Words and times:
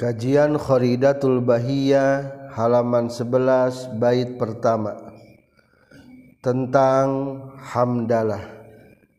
Kajian 0.00 0.56
Khoridatul 0.56 1.44
Bahia 1.44 2.24
halaman 2.56 3.12
11 3.12 4.00
bait 4.00 4.32
pertama. 4.40 4.96
Tentang 6.40 7.36
hamdalah. 7.60 8.40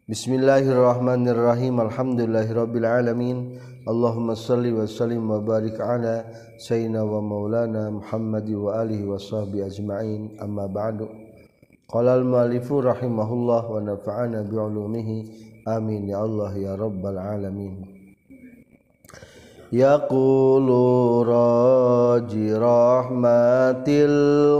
Bismillahirrahmanirrahim. 0.09 1.77
Alhamdulillahirabbil 1.85 2.89
alamin 2.89 3.61
Allahumma 3.85 4.33
salli 4.33 4.73
wa 4.73 4.89
sallim 4.89 5.29
wa 5.29 5.37
barik 5.37 5.77
ala 5.77 6.25
sayyidina 6.57 7.05
wa 7.05 7.21
maulana 7.21 7.93
Muhammad 7.93 8.49
wa 8.49 8.81
alihi 8.81 9.05
wa 9.05 9.21
sahbihi 9.21 9.69
ajma'in. 9.69 10.41
Amma 10.41 10.65
ba'du. 10.65 11.05
Qala 11.85 12.17
al-mu'allifu 12.17 12.81
rahimahullah 12.81 13.69
wa 13.69 13.77
nafa'ana 13.85 14.49
bi 14.49 14.57
ulumihi 14.57 15.17
amin 15.69 16.09
ya 16.09 16.25
Allah 16.25 16.49
ya 16.57 16.73
rabbal 16.73 17.21
alamin 17.21 17.90
يقول 19.73 20.69
راجي 21.27 22.53
رحمة 22.53 23.83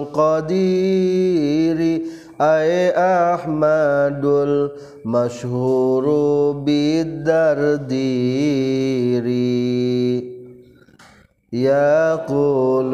القدير 0.07 0.81
أي 2.41 2.89
أحمد 2.95 4.25
المشهور 5.05 6.05
بالدردير. 6.51 7.91
يقول 11.53 12.93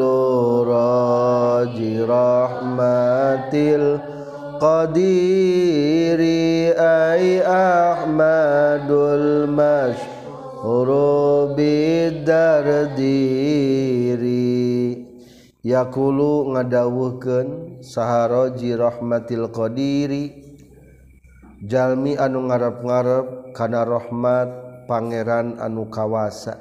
راجي 0.66 2.02
رحمة 2.02 3.52
القدير 4.58 5.08
أي 6.78 7.42
أحمد 7.46 8.90
المشهور 8.90 10.17
Robidardiri 10.68 12.28
yakulu 15.64 16.52
ngadawuhken 16.52 17.80
saharoji 17.80 18.76
rahmatil 18.76 19.48
Qdiri 19.48 20.44
Jalmi 21.64 22.20
anu 22.20 22.52
ngarep-ngarep 22.52 23.56
kana 23.56 23.88
rahmat 23.88 24.68
Pangeran 24.84 25.56
anu 25.56 25.88
kawasa. 25.88 26.60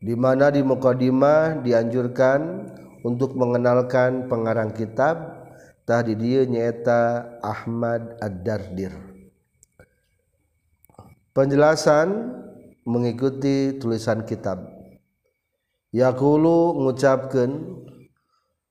Di 0.00 0.16
mana 0.16 0.48
di 0.48 0.64
muqaddimah 0.64 1.60
dianjurkan 1.60 2.72
untuk 3.04 3.36
mengenalkan 3.36 4.32
pengarang 4.32 4.72
kitab 4.72 5.44
tadi 5.84 6.16
dia 6.16 6.48
nyata 6.48 7.36
Ahmad 7.44 8.16
Ad-Dardir. 8.20 8.92
Penjelasan 11.36 12.32
mengikuti 12.88 13.76
tulisan 13.76 14.24
kitab. 14.24 14.64
Yaqulu 15.92 16.80
mengucapkan 16.80 17.60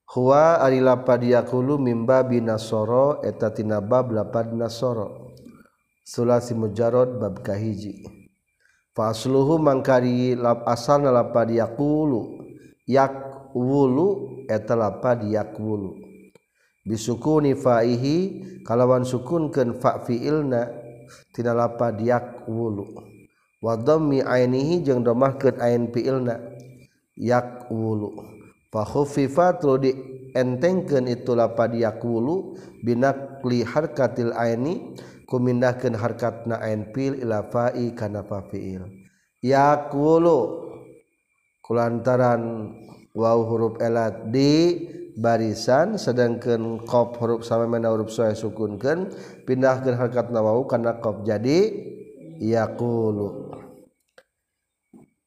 Huwa 0.10 0.58
ari 0.58 0.82
lapad 0.82 1.22
yakulu 1.22 1.78
mimba 1.78 2.26
binasoro 2.26 3.22
eta 3.22 3.54
tina 3.54 3.78
bab 3.78 4.10
lapad 4.10 4.50
nasoro. 4.58 5.38
Sulasi 6.02 6.58
mujarod 6.58 7.22
bab 7.22 7.46
kahiji. 7.46 8.10
Fasluhu 8.98 9.62
mangkari 9.62 10.34
lap 10.34 10.66
asalna 10.66 11.14
lapad 11.14 11.54
yakulu 11.54 12.42
yakwulu 12.90 14.08
eta 14.50 14.74
lapad 14.74 15.30
yakwulu. 15.30 15.94
Bisukuni 16.90 17.54
fa'ihi 17.54 18.18
kalawan 18.66 19.06
sukunkeun 19.06 19.78
fa 19.78 20.02
fi'ilna 20.02 20.74
tina 21.38 21.54
lapad 21.54 22.02
yakwulu. 22.02 22.98
Wa 23.62 23.78
dhammi 23.78 24.26
ainihi 24.26 24.82
jeung 24.82 25.06
dhammahkeun 25.06 25.62
ain 25.62 25.94
fi'ilna 25.94 26.42
yakwulu. 27.14 28.39
fakhuffifat 28.70 29.66
di 29.82 29.92
entengkeun 30.38 31.10
itu 31.10 31.34
lapad 31.34 31.74
yaqulu 31.74 32.54
binakli 32.86 33.66
harkatil 33.66 34.34
aini 34.38 34.94
kumindahkeun 35.26 35.98
harkatna 35.98 36.62
ain 36.62 36.90
fil 36.94 37.18
ila 37.18 37.50
fa'i 37.50 37.94
kana 37.98 38.22
fa'il 38.26 38.86
yaqulu 39.42 40.40
kulantaran 41.66 42.74
waw 43.14 43.40
huruf 43.46 43.78
elat 43.82 44.30
di 44.30 44.86
barisan 45.18 45.98
sedangkan 45.98 46.86
qaf 46.86 47.18
huruf 47.18 47.42
sama 47.46 47.66
mana 47.66 47.94
huruf 47.94 48.14
soe 48.14 48.34
sukunkeun 48.34 49.14
pindahkeun 49.50 49.98
harkatna 49.98 50.42
waw 50.42 50.62
kana 50.70 50.98
qaf 51.02 51.26
jadi 51.26 51.74
yaqulu 52.38 53.49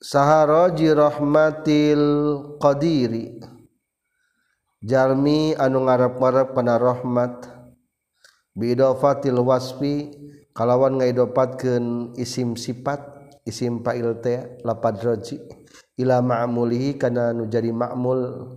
saharoji 0.02 0.90
rahmatil 0.90 2.06
qadiri. 2.58 3.38
Jalmi 4.82 5.54
anu 5.54 5.86
ngarep-ngarep 5.86 6.58
kana 6.58 6.74
rahmat. 6.74 7.46
Bidofatil 8.52 9.38
wasfi 9.40 10.10
kalawan 10.52 11.00
ngaidopatkeun 11.00 12.18
isim 12.18 12.58
sifat 12.58 13.00
isim 13.46 13.80
fa'il 13.80 14.18
teh 14.18 14.58
lapad 14.66 14.98
roji. 15.00 15.38
Ila 15.96 16.18
ma'mulihi 16.18 16.98
kana 16.98 17.30
nu 17.30 17.46
jadi 17.46 17.70
ma'mul 17.70 18.50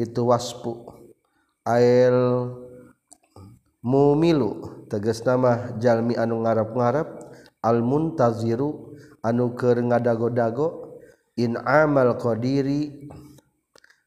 itu 0.00 0.24
waspu. 0.24 0.88
Ail 1.68 2.48
mumilu 3.84 4.82
tegas 4.88 5.20
nama 5.20 5.76
jalmi 5.76 6.16
anu 6.16 6.40
ngarep-ngarep 6.48 7.08
al 7.60 7.84
muntaziru 7.84 8.87
anu 9.28 9.52
ke 9.52 9.76
ngadago-dago 9.76 10.96
in 11.36 11.60
amal 11.60 12.16
qdiri 12.16 13.12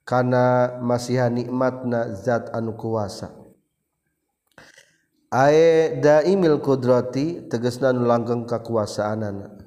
karena 0.01 0.75
masihan 0.81 1.29
nikmatna 1.29 2.17
zat 2.17 2.49
anu 2.51 2.73
kuasa. 2.73 3.31
Daimil 5.31 6.59
kudroti 6.59 7.47
tegesna 7.47 7.95
nu 7.95 8.03
langgeng 8.03 8.43
kekuasaan 8.43 9.23
anak 9.23 9.61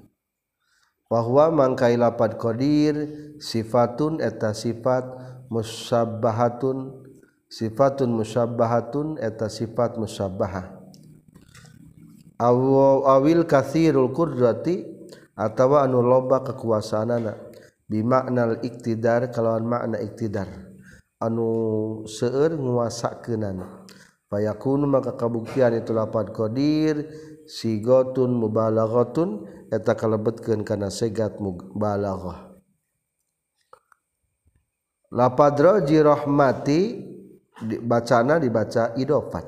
bahwa 1.09 1.49
mangkai 1.49 1.97
lapat 1.97 2.37
qadir 2.37 3.09
sifatun 3.41 4.21
eta 4.21 4.53
sifat 4.53 5.09
musabbahatun 5.49 7.01
sifatun 7.49 8.11
musabbahatun 8.13 9.17
eta 9.17 9.49
sifat 9.49 9.97
musabbahah 9.97 10.85
awil 12.41 13.49
kathirul 13.49 14.13
kudrati 14.13 14.85
atawa 15.35 15.87
anu 15.87 16.03
loba 16.03 16.47
kekuasaanana 16.47 17.35
bimaknal 17.91 18.63
iktidar 18.63 19.29
kalawan 19.31 19.67
makna 19.67 19.99
iktidar. 20.01 20.49
Anu 21.23 22.05
seueur 22.11 22.59
nguasakeunana. 22.59 23.87
Fayakunu 24.29 24.91
maka 24.91 25.15
kabuktian 25.15 25.79
itu 25.79 25.95
lapan 25.95 26.27
qadir 26.35 27.07
sigotun 27.47 28.35
mubalaghatun 28.35 29.47
eta 29.71 29.95
kalebetkeun 29.95 30.67
kana 30.67 30.91
segat 30.91 31.39
mubalaghah. 31.39 32.57
Lapad 35.15 35.55
roji 35.55 36.03
rahmati 36.03 36.81
dibaca 37.63 38.99
idofat. 38.99 39.47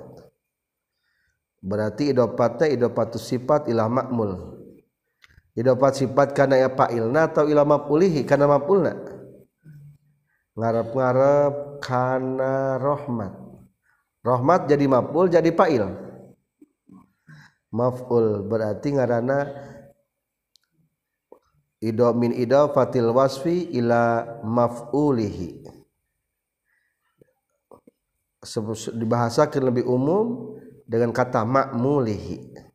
Berarti 1.59 2.15
idopatnya 2.15 2.71
idopatus 2.71 3.27
sifat 3.27 3.67
ilah 3.67 3.91
makmul. 3.91 4.56
Idopat 5.57 5.99
sifat 5.99 6.37
karena 6.37 6.61
ya 6.63 6.71
fa'ilna 6.71 7.33
atau 7.33 7.49
ilah 7.49 7.65
mapulihi 7.65 8.29
karena 8.29 8.47
mapulna 8.47 8.93
ngarep-ngarep 10.57 11.81
karena 11.81 12.77
rahmat 12.81 13.47
rahmat 14.27 14.67
jadi 14.67 14.91
mapul 14.91 15.31
jadi 15.31 15.55
fa'il. 15.55 15.87
Maf'ul 17.71 18.43
berarti 18.43 18.99
ngarana 18.99 19.47
ido 21.79 22.11
min 22.19 22.35
idafatil 22.35 23.15
wasfi 23.15 23.71
ila 23.79 24.27
maf'ulihi. 24.43 25.63
Dibahasakan 28.95 29.63
lebih 29.75 29.87
umum 29.87 30.55
dengan 30.87 31.11
kata 31.11 31.43
makmulihi 31.43 32.66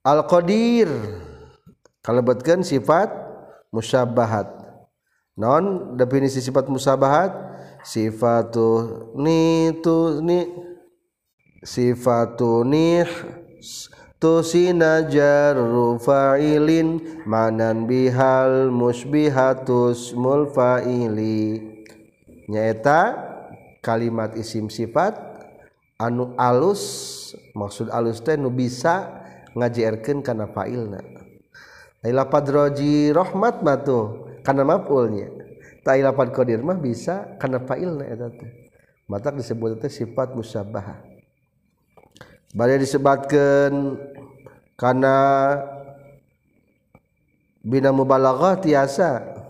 Al-Qadir 0.00 0.88
kalebetkeun 2.00 2.64
sifat 2.64 3.12
musyabahat. 3.68 4.48
Non 5.36 5.96
definisi 5.96 6.40
sifat 6.40 6.68
musyabahat 6.72 7.32
sifatu 7.84 9.08
nitu 9.16 10.20
ni 10.24 10.48
sifatu 11.64 12.64
nih 12.64 13.08
tusina 14.20 15.04
jarru 15.08 15.96
fa'ilin 16.00 17.20
manan 17.24 17.88
bihal 17.88 18.68
musbihatus 18.68 20.12
mulfa'ili 20.12 21.60
nyaeta 22.48 23.16
kalimat 23.80 24.36
isim 24.36 24.68
sifat 24.68 25.16
anu 25.96 26.36
alus 26.36 26.82
maksud 27.56 27.88
alus 27.92 28.20
teh 28.20 28.36
nu 28.36 28.52
bisa 28.52 29.19
ngajiarkan 29.56 30.22
karena 30.22 30.46
failna. 30.50 31.00
Lapad 32.00 32.48
padroji 32.48 33.12
rahmat 33.12 33.60
matu 33.60 34.28
karena 34.40 34.64
mafulnya. 34.64 35.28
Tak 35.84 36.00
lapad 36.00 36.32
kodir 36.32 36.60
mah 36.60 36.76
bisa 36.76 37.36
karena 37.40 37.60
failna 37.64 38.04
eta 38.04 38.28
teh 38.28 38.70
mata 39.10 39.34
disebut 39.34 39.80
itu 39.80 40.04
sifat 40.04 40.38
musabah 40.38 41.02
badai 42.54 42.78
disebatkan 42.78 43.98
karena 44.78 45.16
bina 47.62 47.92
mubalaghah 47.92 48.58
tiasa. 48.58 49.40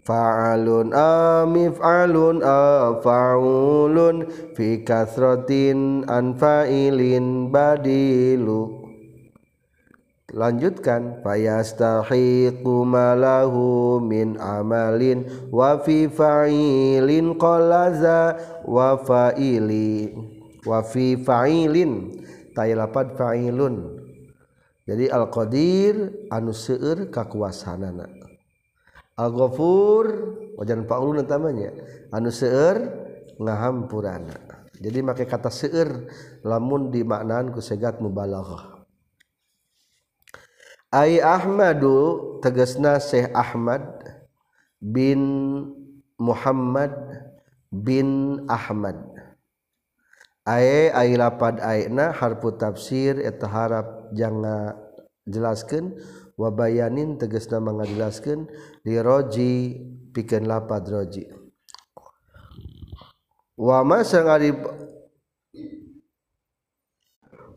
Fa'alun 0.00 0.96
amif'alun 0.96 2.40
afa'ulun 2.40 4.16
fi 4.56 4.80
kathratin 4.80 6.08
anfa'ilin 6.08 7.52
badilu. 7.52 8.79
lanjutkan 10.30 11.22
fayastahiqu 11.22 12.86
malahu 12.86 13.98
min 14.02 14.38
amalin 14.38 15.26
wa 15.50 15.78
fi 15.82 16.06
fa'ilin 16.06 17.34
qalaza 17.34 18.38
wa 18.66 18.98
fa'ili 18.98 20.14
wa 20.66 20.82
fi 20.86 21.18
fa'ilin. 21.18 22.22
Tay 22.50 22.74
lapad 22.74 23.14
fa'ilun. 23.14 24.02
Jadi 24.90 25.06
al 25.06 25.30
qadir 25.30 26.26
anu 26.34 26.50
seueur 26.50 27.14
kakuasaanana 27.14 28.10
al 29.20 29.30
ghafur 29.36 30.06
wajan 30.56 30.82
oh, 30.82 30.86
paulun 30.88 31.22
tamanya 31.28 31.70
anu 32.10 32.32
seueur 32.32 32.80
ngahampurana. 33.36 34.64
Jadi 34.80 34.98
make 35.04 35.28
kata 35.28 35.52
seueur 35.52 36.08
lamun 36.40 36.88
dimaknaan 36.88 37.52
ku 37.52 37.60
segat 37.60 38.00
mubalaghah. 38.00 38.69
Ai 40.90 41.22
Ahmadu 41.22 42.38
tegasna 42.42 42.98
Syekh 42.98 43.30
Ahmad 43.30 43.82
bin 44.82 45.22
Muhammad 46.18 46.92
bin 47.70 48.42
Ahmad. 48.50 48.98
Ai 50.42 50.90
ai 50.90 51.14
lapad 51.14 51.62
aina 51.62 52.10
harfu 52.10 52.50
tafsir 52.58 53.22
eta 53.22 53.46
harap 53.46 54.10
jangan 54.10 54.74
jelaskan 55.28 55.94
wabayanin 56.34 57.14
tegesna 57.20 57.62
mengajelaskan 57.62 58.50
di 58.82 58.98
roji 58.98 59.78
pikeun 60.10 60.50
lapad 60.50 60.90
roji. 60.90 61.30
Wama 63.60 64.00
sang 64.02 64.26
ari 64.26 64.56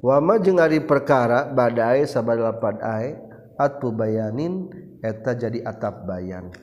wama 0.04 0.36
jeung 0.44 0.60
ari 0.60 0.84
perkara 0.84 1.48
badai 1.48 2.04
sabada 2.04 2.52
lapad 2.52 2.84
ai 2.84 3.16
atu 3.60 3.94
bayanin 3.94 4.70
eta 5.02 5.38
jadi 5.38 5.64
atap 5.66 6.06
bayan. 6.10 6.54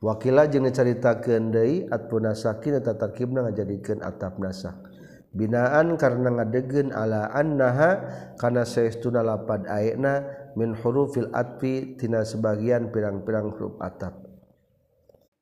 Wakila 0.00 0.48
jeung 0.48 0.64
dicaritakeun 0.64 1.52
deui 1.52 1.84
atu 1.88 2.18
nasakin 2.24 2.80
eta 2.80 2.96
tarkibna 2.96 3.44
ngajadikeun 3.44 4.00
atap 4.00 4.40
nasak 4.40 4.90
binaan 5.30 5.94
karena 5.94 6.42
ngadegeun 6.42 6.90
ala 6.90 7.30
annaha 7.30 8.02
kana 8.34 8.66
saestuna 8.66 9.22
lapad 9.22 9.62
ayeuna 9.70 10.26
min 10.58 10.74
hurufil 10.74 11.30
atfi 11.30 11.94
tina 11.94 12.26
sebagian 12.26 12.90
pirang-pirang 12.90 13.54
huruf 13.54 13.78
atap. 13.78 14.26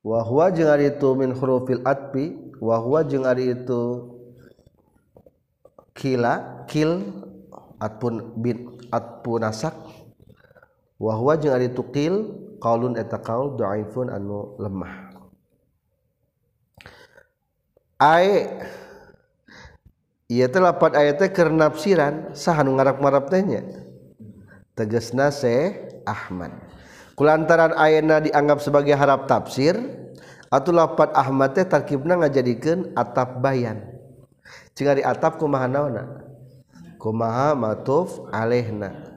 Wa 0.05 0.23
huwa 0.23 0.53
jeung 0.53 0.69
ari 0.69 0.95
itu 0.95 1.09
min 1.17 1.33
hurufil 1.33 1.81
atfi 1.83 2.37
wa 2.61 2.77
huwa 2.79 3.03
jeung 3.03 3.25
ari 3.25 3.51
itu 3.51 4.15
kila 5.97 6.63
kil 6.69 7.03
atpun 7.81 8.39
bin 8.39 8.79
atpun 8.93 9.43
nasak 9.43 9.75
wahwa 10.99 11.39
jeung 11.39 11.55
ari 11.55 11.71
tuqil 11.71 12.35
qaulun 12.59 12.99
eta 12.99 13.17
qaul 13.17 13.55
dhaifun 13.55 14.11
anu 14.11 14.59
lemah. 14.59 15.09
Ai 17.99 18.47
ieu 20.27 20.47
teh 20.47 20.61
lapat 20.61 20.95
aya 20.95 21.15
teh 21.15 21.31
keur 21.31 21.51
nafsiran 21.51 22.35
saha 22.35 22.63
nu 22.67 22.75
ngarap-marap 22.75 23.31
teh 23.31 23.41
nya. 23.43 23.63
Tegasna 24.75 25.31
Syekh 25.31 26.03
Ahmad. 26.07 26.55
Kulantaran 27.19 27.75
ayeuna 27.75 28.23
dianggap 28.23 28.63
sebagai 28.63 28.95
harap 28.95 29.27
tafsir 29.27 29.75
atau 30.47 30.71
lapat 30.71 31.11
Ahmad 31.11 31.51
teh 31.55 31.67
tarkibna 31.67 32.15
ngajadikeun 32.15 32.95
atap 32.95 33.43
bayan. 33.43 33.83
Cing 34.75 34.87
ari 34.87 35.03
atap 35.03 35.35
kumaha 35.35 35.67
naonna 35.67 36.23
kumaha 36.95 37.55
matuf 37.55 38.23
alehna. 38.31 39.08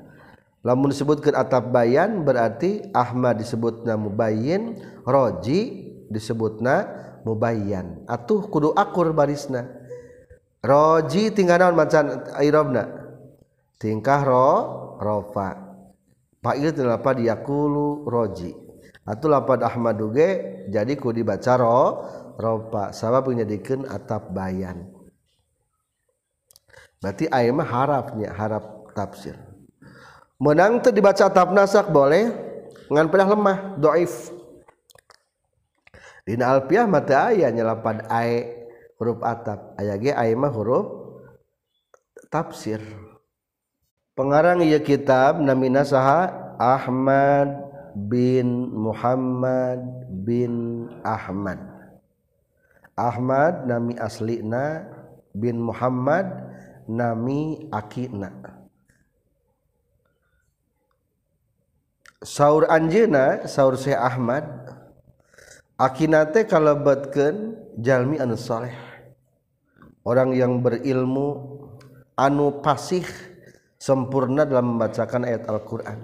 lamun 0.63 0.95
disebutkan 0.95 1.35
atap 1.35 1.75
bayan 1.75 2.23
berarti 2.23 2.87
Ahmad 2.95 3.43
disebutna 3.43 3.99
mubayin 3.99 4.79
roji 5.03 5.91
disebutna 6.07 6.87
mubayan 7.27 8.03
atuh 8.07 8.47
kudu 8.47 8.75
akur 8.75 9.11
barisna. 9.11 9.83
Roji 10.63 11.35
tingkah 11.35 11.59
naon 11.59 11.75
macan 11.75 12.23
irobna 12.39 12.87
tingkah 13.83 14.23
ro 14.23 14.51
rofa. 15.03 15.75
Fa'il 16.43 16.71
apa 16.71 17.11
diakulu 17.19 18.07
roji. 18.07 18.55
Atuh 19.03 19.27
lapad 19.27 19.67
Ahmad 19.67 19.99
duge 19.99 20.63
jadi 20.71 20.95
kudu 20.95 21.23
dibaca 21.23 21.59
ro 21.59 21.83
ropa 22.39 22.95
sabab 22.95 23.35
menjadikan 23.35 23.83
atap 23.91 24.31
bayan. 24.31 24.87
Berarti 27.03 27.27
ayam 27.27 27.59
harapnya 27.59 28.31
harap 28.31 28.95
tafsir. 28.95 29.35
Menang 30.43 30.83
tuh 30.83 30.91
dibaca 30.91 31.31
atap 31.31 31.55
nasak 31.55 31.87
boleh. 31.95 32.35
Ngan 32.91 33.07
pedah 33.09 33.29
lemah 33.31 33.59
doif. 33.79 34.35
Dina 36.27 36.51
alpiah 36.59 36.85
mata 36.85 37.31
ayatnya 37.31 37.63
lapad 37.63 38.03
ayat 38.11 38.69
huruf 38.99 39.23
atap. 39.23 39.79
Aya 39.79 39.95
ge 39.97 40.11
aya 40.11 40.35
mah 40.35 40.51
huruf 40.51 40.91
tafsir. 42.29 42.83
Pengarang 44.13 44.61
ieu 44.61 44.83
kitab 44.83 45.41
namina 45.41 45.87
saha 45.89 46.29
Ahmad 46.61 47.49
bin 47.97 48.69
Muhammad 48.77 49.81
bin 50.27 50.85
Ahmad. 51.01 51.63
Ahmad 52.93 53.65
nami 53.65 53.97
aslina 53.97 54.85
bin 55.33 55.65
Muhammad 55.65 56.29
nami 56.85 57.73
akina 57.73 58.62
Saur 62.23 62.71
Anjena 62.71 63.51
Saur 63.51 63.75
Syekh 63.75 63.99
Ahmad 63.99 64.47
akinate 65.75 66.47
kalebetkeun 66.47 67.59
jalmi 67.83 68.23
anu 68.23 68.39
saleh. 68.39 68.75
Orang 70.07 70.35
yang 70.35 70.63
berilmu 70.63 71.59
anu 72.15 72.63
pasih 72.63 73.07
sempurna 73.79 74.47
dalam 74.47 74.75
membacakan 74.75 75.27
ayat 75.27 75.47
Al-Qur'an. 75.51 75.99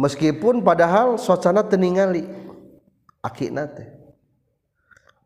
Meskipun 0.00 0.64
padahal 0.64 1.20
suasana 1.20 1.60
teningali 1.66 2.24
akinate 3.20 3.98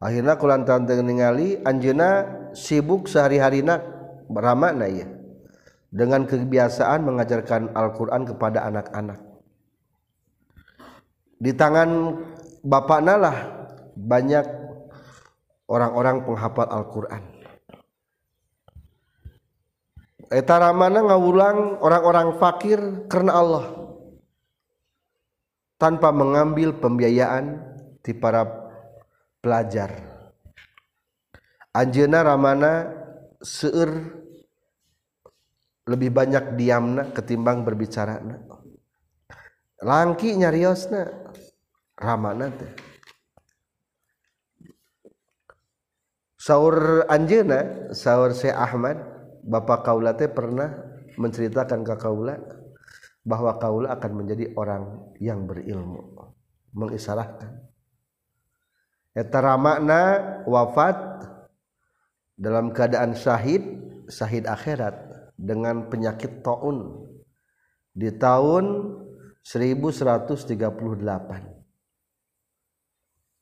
akhirnya 0.03 0.35
kulantaran 0.35 0.89
teningali 0.89 1.61
Anjena 1.63 2.27
sibuk 2.57 3.07
sehari-harina 3.07 3.79
beramana 4.27 4.89
ya 4.89 5.07
dengan 5.93 6.25
kebiasaan 6.25 7.05
mengajarkan 7.05 7.77
Al-Quran 7.77 8.25
kepada 8.25 8.65
anak-anak. 8.65 9.21
Di 11.37 11.53
tangan 11.53 12.17
bapak 12.65 13.01
nalah 13.05 13.69
banyak 13.93 14.47
orang-orang 15.69 16.25
penghafal 16.25 16.69
Al-Quran. 16.73 17.23
Etara 20.33 20.73
mana 20.73 21.05
ngawulang 21.05 21.77
orang-orang 21.85 22.41
fakir 22.41 22.81
karena 23.13 23.37
Allah. 23.37 23.67
Tanpa 25.77 26.09
mengambil 26.09 26.73
pembiayaan 26.73 27.61
di 28.01 28.17
para 28.17 28.49
pelajar. 29.45 29.93
Anjeuna 31.75 32.23
ramana 32.23 32.87
seur 33.43 34.22
lebih 35.89 36.11
banyak 36.15 36.55
diamna 36.55 37.11
ketimbang 37.11 37.67
berbicara. 37.67 38.23
Langki 39.83 40.39
nyariosna 40.39 41.11
ramana 41.99 42.51
teh. 42.55 42.73
Saur 46.39 47.07
anjeuna, 47.07 47.91
saur 47.95 48.35
Syekh 48.35 48.55
Ahmad 48.55 48.99
Bapak 49.47 49.87
Kaula 49.87 50.15
teh 50.15 50.31
pernah 50.31 50.71
menceritakan 51.15 51.87
ke 51.87 51.95
Kaula 51.99 52.35
bahwa 53.23 53.55
Kaula 53.63 53.95
akan 53.95 54.13
menjadi 54.23 54.51
orang 54.59 55.15
yang 55.23 55.47
berilmu 55.47 56.35
mengisarahkan 56.75 57.63
etara 59.13 59.61
makna 59.61 60.03
wafat 60.49 60.97
dalam 62.41 62.73
keadaan 62.73 63.13
syahid 63.13 63.61
syahid 64.09 64.49
akhirat 64.49 64.97
dengan 65.43 65.91
penyakit 65.91 66.47
taun 66.47 67.03
di 67.91 68.15
tahun 68.15 68.95
1138 69.43 70.39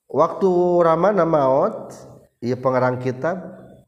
waktu 0.08 0.50
ramana 0.80 1.28
maut 1.28 1.92
ia 2.40 2.56
pengarang 2.56 2.96
kitab 2.96 3.36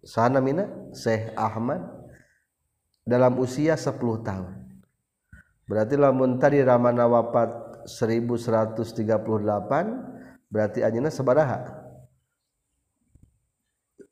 sana 0.05 0.45
mina 0.45 0.69
Syekh 0.93 1.33
Ahmad 1.41 2.03
dalam 3.03 3.35
usia 3.41 3.75
10 3.75 3.99
tahun. 4.23 4.63
Berarti 5.67 5.97
lamun 5.97 6.37
tadi 6.37 6.61
ramana 6.61 7.09
wafat 7.09 7.89
1138 7.89 10.53
berarti 10.53 10.85
anjeunna 10.85 11.09
sabaraha 11.09 11.81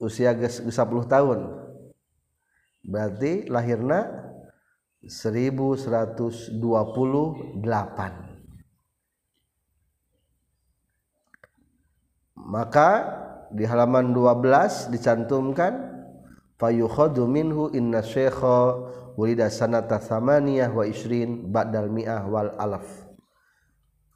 usia 0.00 0.33
10 0.33 0.64
tahun 1.04 1.38
berarti 2.85 3.47
lahirna 3.49 4.09
1128 5.05 6.61
maka 12.37 12.91
di 13.51 13.65
halaman 13.67 14.13
12 14.15 14.93
dicantumkan 14.95 16.05
fayukhadu 16.61 17.25
minhu 17.25 17.71
inna 17.73 18.03
syekha 18.05 18.75
wulida 19.17 19.49
sanata 19.49 19.99
thamaniyah 19.99 20.71
wa 20.71 20.85
isrin 20.85 21.49
ba'dal 21.51 21.89
mi'ah 21.89 22.25
wal 22.29 22.53
alaf. 22.59 22.87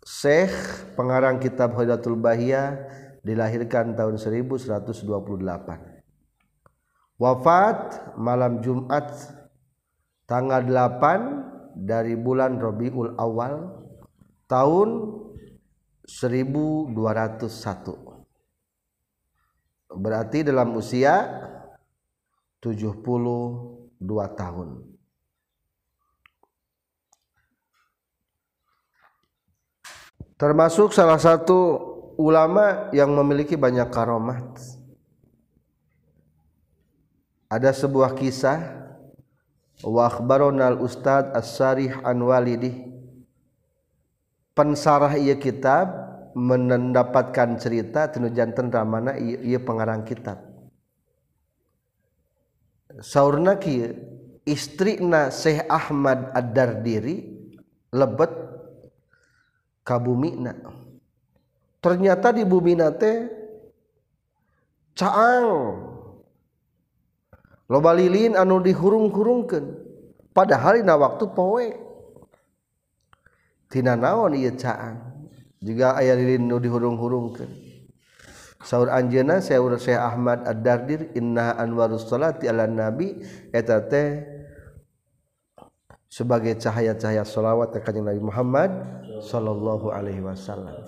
Syekh 0.05 0.53
pengarang 1.01 1.41
kitab 1.41 1.73
Hidatul 1.81 2.21
Bahiyah 2.21 2.77
dilahirkan 3.25 3.97
tahun 3.97 4.21
1128 4.21 5.94
wafat 7.21 8.15
malam 8.19 8.63
Jumat 8.65 9.07
tanggal 10.27 10.63
8 10.67 11.79
dari 11.79 12.15
bulan 12.15 12.59
Rabiul 12.59 13.19
Awal 13.19 13.55
tahun 14.51 14.89
1201 16.07 18.15
berarti 19.95 20.43
dalam 20.43 20.75
usia 20.75 21.23
72 22.59 24.03
tahun. 24.35 24.69
Termasuk 30.35 30.91
salah 30.91 31.23
satu 31.23 31.79
ulama 32.19 32.91
yang 32.91 33.15
memiliki 33.15 33.55
banyak 33.55 33.87
karomat 33.95 34.74
ada 37.55 37.71
sebuah 37.71 38.19
kisah 38.19 38.59
wa 39.87 40.11
akhbarona 40.11 40.75
al 40.75 40.83
ustad 40.83 41.31
as-sarih 41.39 42.03
an 42.03 42.19
walidi 42.27 42.91
pensarah 44.59 45.15
ieu 45.15 45.39
kitab 45.39 45.87
mendapatkan 46.35 47.63
cerita 47.63 48.11
tinu 48.11 48.27
janten 48.35 48.75
ramana 48.75 49.15
ieu 49.15 49.63
pengarang 49.63 50.03
kitab. 50.03 50.43
Sauna 52.99 53.55
istri 54.47 54.99
na 54.99 55.31
Syekh 55.31 55.67
Ahmad 55.71 56.35
Adar 56.35 56.83
diri 56.83 57.23
lebet 57.95 58.31
kabumi 59.87 60.43
ternyata 61.79 62.35
di 62.35 62.43
bumi 62.47 62.79
nate 62.79 63.13
caang 64.95 65.94
loba 67.71 67.97
lilin 67.97 68.37
anu 68.37 68.61
dihurung-hurungkan 68.61 69.65
padahalna 70.37 70.95
waktu 70.99 71.25
poek 71.33 71.75
tina 73.73 73.97
naon 73.97 74.37
ieu 74.37 74.53
caan 74.55 75.01
juga 75.65 75.97
aya 75.97 76.13
lilin 76.15 76.45
nu 76.45 76.61
dihurung-hurungkeun. 76.61 77.51
Saur 78.65 78.89
anjeunna 78.89 79.45
saur 79.45 79.77
Syekh 79.77 80.01
Ahmad 80.01 80.45
Ad-Dardir 80.49 81.13
inna 81.17 81.53
anwarus 81.57 82.09
salati 82.09 82.49
ala 82.49 82.65
nabi 82.65 83.21
eta 83.53 83.81
teh 83.85 84.25
sebagai 86.09 86.57
cahaya-cahaya 86.57 87.27
salawat 87.27 87.75
ke 87.75 87.83
kanjeng 87.83 88.07
Nabi 88.07 88.23
Muhammad 88.23 88.71
sallallahu 89.21 89.93
alaihi 89.93 90.23
wasallam. 90.23 90.87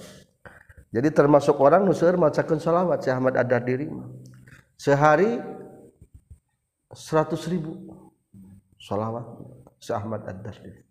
Jadi 0.95 1.09
termasuk 1.12 1.59
orang 1.61 1.85
nu 1.85 1.92
seueur 1.92 2.16
macakeun 2.16 2.62
salawat 2.62 3.04
Syekh 3.04 3.16
Ahmad 3.16 3.35
Ad-Dardir. 3.37 3.90
Sehari 4.76 5.40
100 6.96 7.52
ribu. 7.52 7.92
Salawat 8.80 9.26
si 9.76 9.92
Ahmad 9.92 10.24
Ad-Dardir. 10.24 10.88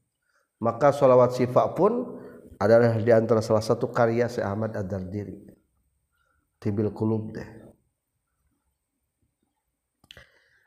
Maka 0.62 0.94
salawat 0.94 1.34
sifat 1.34 1.74
pun 1.74 2.22
adalah 2.62 2.94
di 2.96 3.12
antara 3.12 3.42
salah 3.42 3.66
satu 3.66 3.90
karya 3.90 4.30
si 4.30 4.40
Ahmad 4.40 4.78
Ad-Dardir 4.78 5.34
tibil 6.62 6.94
kulub 6.94 7.34
deh. 7.34 7.50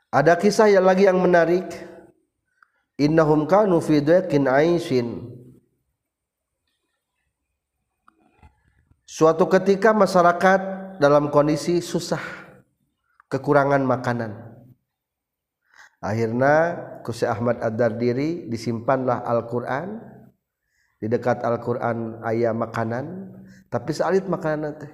Ada 0.09 0.35
kisah 0.35 0.67
yang 0.67 0.85
lagi 0.85 1.07
yang 1.07 1.21
menarik. 1.21 1.69
Innahum 2.99 3.47
kanu 3.47 3.79
fi 3.79 4.03
aishin. 4.03 5.31
Suatu 9.07 9.47
ketika 9.47 9.95
masyarakat 9.95 10.61
dalam 10.99 11.31
kondisi 11.31 11.79
susah 11.79 12.21
kekurangan 13.31 13.79
makanan 13.87 14.48
akhirnya 15.99 16.55
Kusi 17.03 17.23
Ahmad 17.27 17.63
Adar 17.63 17.95
diri 17.95 18.47
disimpanlah 18.47 19.23
Al-Quran. 19.23 20.19
Di 20.99 21.07
dekat 21.07 21.47
Al-Quran 21.47 22.19
ayah 22.27 22.51
makanan. 22.51 23.35
Tapi 23.71 23.91
salit 23.95 24.27
makanan 24.27 24.75
teh 24.81 24.91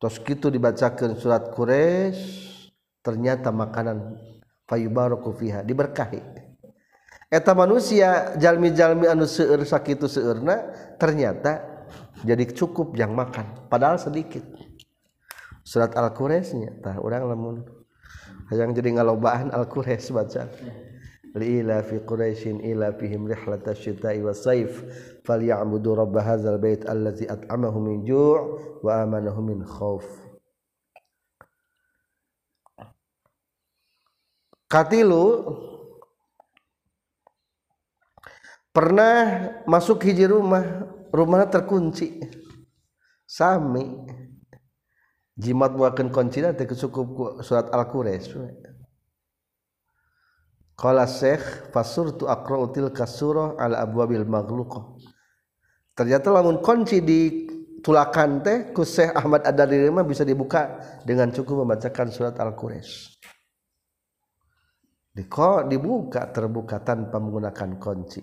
terus 0.00 0.16
gitu 0.24 0.48
dibacakan 0.48 1.12
surat 1.20 1.52
Quraisy 1.52 2.16
ternyata 3.04 3.52
makanan 3.52 4.16
fayubaraku 4.64 5.36
fiha 5.36 5.60
diberkahi. 5.60 6.24
Eta 7.30 7.52
manusia 7.52 8.34
jalmi-jalmi 8.40 9.06
anu 9.06 9.28
seueur 9.28 9.62
sakitu 9.62 10.08
seueurna 10.08 10.72
ternyata 10.96 11.84
jadi 12.24 12.48
cukup 12.48 12.96
yang 12.96 13.12
makan 13.12 13.68
padahal 13.68 14.00
sedikit. 14.00 14.42
Surat 15.60 15.92
Al-Quraisy 15.92 16.52
nya 16.56 16.72
tah 16.80 16.96
urang 16.98 17.28
lamun 17.28 17.62
hayang 18.50 18.74
jadi 18.74 18.98
ngalobaan 18.98 19.54
al-quraisy 19.54 20.10
baca. 20.12 20.50
Liila 21.30 21.86
fi 21.86 22.02
quraisyin 22.02 22.58
ila 22.74 22.90
fihim 22.90 23.30
rihlata 23.30 23.70
syita'i 23.70 24.18
was 24.18 24.42
saif 24.42 24.82
falyabudu 25.22 25.94
rabb 25.94 26.18
hadzal 26.18 26.58
bait 26.58 26.82
allazi 26.90 27.30
at'amahum 27.30 27.86
min 27.86 27.98
ju' 28.02 28.82
wa 28.82 29.06
amanahum 29.06 29.54
min 29.54 29.62
khauf 29.62 30.02
katilu 34.70 35.54
pernah 38.70 39.50
masuk 39.66 40.06
hiji 40.06 40.30
rumah 40.30 40.86
rumah 41.10 41.42
terkunci. 41.50 42.22
Sami 43.26 43.86
jimat 45.40 45.72
buakan 45.72 46.12
kunci 46.12 46.44
nanti 46.44 46.68
cukup 46.68 47.40
surat 47.40 47.72
al-quraisy 47.72 48.36
Qala 50.76 51.04
Syekh 51.04 51.72
fasurtu 51.72 52.24
aqra'util 52.28 52.92
kasurah 52.92 53.56
ala 53.56 53.84
abwabil 53.84 54.24
maghluqah 54.24 54.96
ternyata 55.96 56.32
lamun 56.32 56.60
kunci 56.60 57.00
di 57.04 57.50
tulakan 57.80 58.44
teh 58.44 58.58
ku 58.76 58.84
Ahmad 59.16 59.44
Ad-Dariri 59.44 59.88
mah 59.88 60.04
bisa 60.04 60.22
dibuka 60.22 60.80
dengan 61.04 61.32
cukup 61.32 61.64
membacakan 61.64 62.12
surat 62.12 62.36
Al-Quraisy. 62.36 63.20
Di 65.10 65.26
dibuka 65.66 66.30
terbuka 66.30 66.80
tanpa 66.86 67.18
menggunakan 67.18 67.70
kunci. 67.82 68.22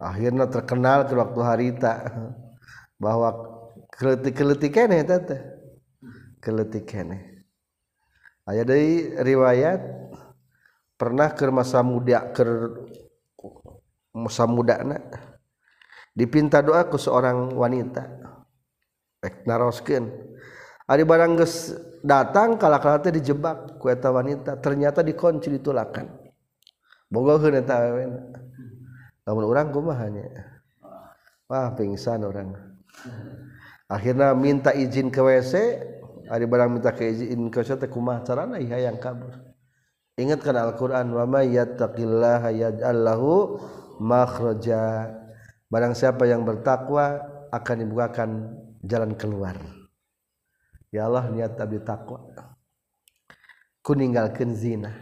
akhirnya 0.00 0.48
terkenal 0.48 1.04
ke 1.04 1.12
waktu 1.12 1.40
harita. 1.44 1.92
Bahwa 2.96 3.36
keletik-keletik 3.92 4.72
kene 4.72 5.04
tata. 5.04 5.36
Keletik 6.40 6.88
kene. 6.88 7.44
Aya 8.48 8.64
dari 8.64 9.12
riwayat 9.14 9.80
pernah 10.96 11.30
ke 11.32 11.46
masa 11.52 11.84
muda 11.84 12.32
ke 12.34 12.42
masa 14.10 14.44
muda 14.44 14.82
na 14.82 14.98
dipinta 16.16 16.58
doa 16.60 16.88
ke 16.88 16.98
seorang 16.98 17.52
wanita. 17.54 18.04
Rek 19.20 19.44
naroskeun. 19.44 20.08
Ari 20.90 21.06
barang 21.06 21.38
geus 21.38 21.76
datang 22.02 22.58
kalau 22.58 22.82
kalau 22.82 22.98
teh 22.98 23.14
dijebak 23.14 23.78
ku 23.78 23.86
eta 23.92 24.10
wanita. 24.10 24.58
Ternyata 24.58 25.04
dikunci 25.04 25.52
ditulakan. 25.60 26.08
Bogoheun 27.12 27.54
eta 27.54 27.78
awewe 27.78 28.04
namun 29.24 29.44
orang 29.48 29.68
kumahanya 29.74 30.26
wah 31.50 31.74
pingsan 31.74 32.22
orang. 32.22 32.54
Akhirnya 33.90 34.30
minta 34.38 34.70
izin 34.70 35.10
ke 35.10 35.18
WC 35.18 35.54
ada 36.30 36.44
barang 36.46 36.70
minta 36.70 36.94
ke 36.94 37.10
izin 37.10 37.50
ke 37.50 37.66
WC 37.66 37.90
kumah 37.90 38.22
carana? 38.22 38.62
Iya 38.62 38.86
yang 38.86 39.02
kabur. 39.02 39.34
Ingatkan 40.14 40.54
Al-Quran 40.54 41.10
wa 41.10 41.26
may 41.26 41.50
yattaqillaha 41.58 42.54
yaj'al 42.54 43.02
lahu 43.02 43.58
makhraja. 43.98 45.10
Barang 45.66 45.98
siapa 45.98 46.26
yang 46.30 46.46
bertakwa 46.46 47.18
akan 47.50 47.76
dibukakan 47.82 48.30
jalan 48.86 49.18
keluar. 49.18 49.58
Ya 50.94 51.06
Allah 51.10 51.30
niat 51.30 51.58
abdi 51.58 51.82
takwa. 51.82 52.30
Ku 53.82 53.94
ninggalkeun 53.94 54.54
zina. 54.54 54.92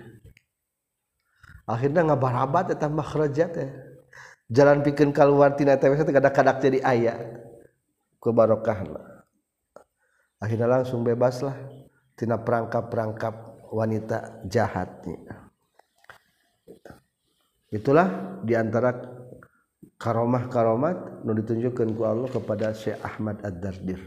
Akhirnya 1.68 2.08
ngabarabat 2.08 2.72
eta 2.72 2.88
makhraja 2.88 3.52
teh. 3.52 3.87
jalan 4.48 4.84
pikeun 4.84 5.12
kaluar 5.12 5.54
tina 5.54 5.76
pikin 5.76 6.04
teh 6.08 6.14
kadak-kadak 6.16 6.56
jadi 6.60 6.78
aya. 6.84 7.14
Ku 8.18 8.34
barokahna. 8.34 9.24
Akhirnya 10.42 10.66
langsung 10.66 11.06
bebaslah,tina 11.06 12.40
perangkap-perangkap 12.42 13.34
wanita 13.70 14.42
jahatnya 14.48 15.48
itulah 17.68 18.40
diantara 18.44 18.96
karomah 20.00 20.48
karomat 20.48 20.96
nu 21.24 21.36
ditunjukkan 21.36 21.88
ku 21.92 22.02
Allah 22.08 22.28
kepada 22.32 22.72
Syekh 22.72 22.96
Ahmad 23.04 23.44
Ad-Dardir. 23.44 24.00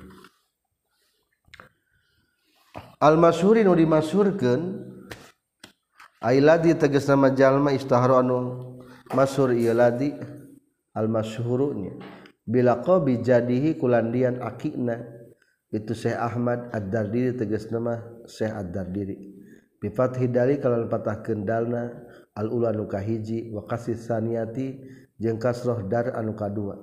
Al-Masyhuri 3.01 3.65
nu 3.65 3.73
dimasyhurkeun 3.73 4.89
Ailadi 6.21 6.77
tegas 6.77 7.09
nama 7.09 7.33
jalma 7.33 7.73
istahara 7.73 8.21
anu 8.21 8.70
Masur 9.11 9.51
ieu 9.51 9.75
ladi 9.75 10.15
al-masyhurunya. 10.95 11.99
Bila 12.47 12.79
qabi 12.79 13.19
jadihi 13.19 13.75
kulandian 13.75 14.39
akina 14.39 15.03
itu 15.71 15.91
Syekh 15.91 16.15
Ahmad 16.15 16.71
Ad-Dardiri 16.71 17.35
tegas 17.35 17.67
nama 17.67 17.99
Syekh 18.23 18.55
Ad-Dardiri. 18.55 19.17
Bi 19.81 19.87
fathi 19.91 20.31
dali 20.31 20.63
kalawan 20.63 20.87
patah 20.87 21.19
kendalna 21.25 21.91
al-ula 22.39 22.71
nu 22.71 22.87
kahiji 22.87 23.51
wa 23.51 23.67
kasih 23.67 23.99
saniyati 23.99 24.79
jeung 25.19 25.41
kasrah 25.41 25.83
dar 25.91 26.15
anu 26.15 26.31
kadua. 26.31 26.79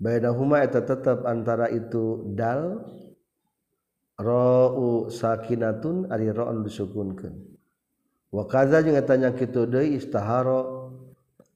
Bainahuma 0.00 0.64
eta 0.64 0.80
tetep 0.80 1.28
antara 1.28 1.68
itu 1.68 2.32
dal 2.32 2.88
ra'u 4.16 5.12
sakinatun 5.12 6.08
ari 6.08 6.32
ra'un 6.32 6.64
disukunkeun. 6.64 7.36
Wa 8.32 8.48
kadza 8.48 8.80
jeung 8.80 8.96
eta 8.96 9.18
nyangkitu 9.20 9.68
deui 9.68 10.00
istahara 10.00 10.79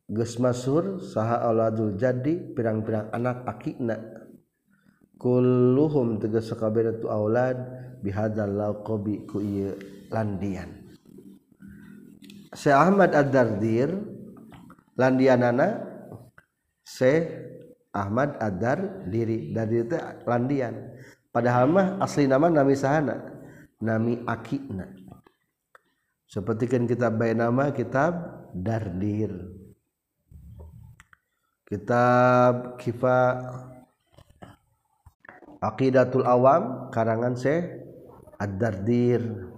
geus 0.08 0.36
masur 0.36 1.00
saha 1.00 1.40
auladul 1.48 1.96
jadi 1.96 2.52
pirang-pirang 2.52 3.08
anak 3.12 3.44
akina 3.48 3.96
kulluhum 5.16 6.20
tegas 6.20 6.52
sakabehna 6.52 7.00
tu 7.00 7.08
aulad 7.08 7.56
bihadzal 8.04 8.52
laqabi 8.52 9.24
ku 9.24 9.40
ieu 9.40 9.72
landian. 10.12 10.84
Syekh 12.54 12.76
Ahmad 12.76 13.16
Ad-Dardir 13.16 13.90
landianana 14.94 15.82
Syekh 16.84 17.26
Ahmad 17.90 18.38
Ad-Dar 18.38 19.08
diri 19.10 19.50
dari 19.50 19.82
itu 19.82 19.96
landian. 20.28 20.94
Padahal 21.34 21.66
mah 21.66 21.86
asli 21.98 22.30
nama 22.30 22.46
nami 22.46 22.78
sahana 22.78 23.18
nami 23.82 24.22
akina 24.22 24.86
seperti 26.34 26.66
kan 26.66 26.82
kita 26.88 27.14
bayi 27.14 27.36
nama 27.36 27.70
kitab 27.70 28.16
Dardir 28.50 29.30
kitab 31.68 32.78
kifa 32.80 33.18
Aqidatul 35.64 36.28
Awam 36.28 36.92
karangan 36.92 37.34
Syekh 37.34 37.80
Ad-Dardir. 38.36 39.48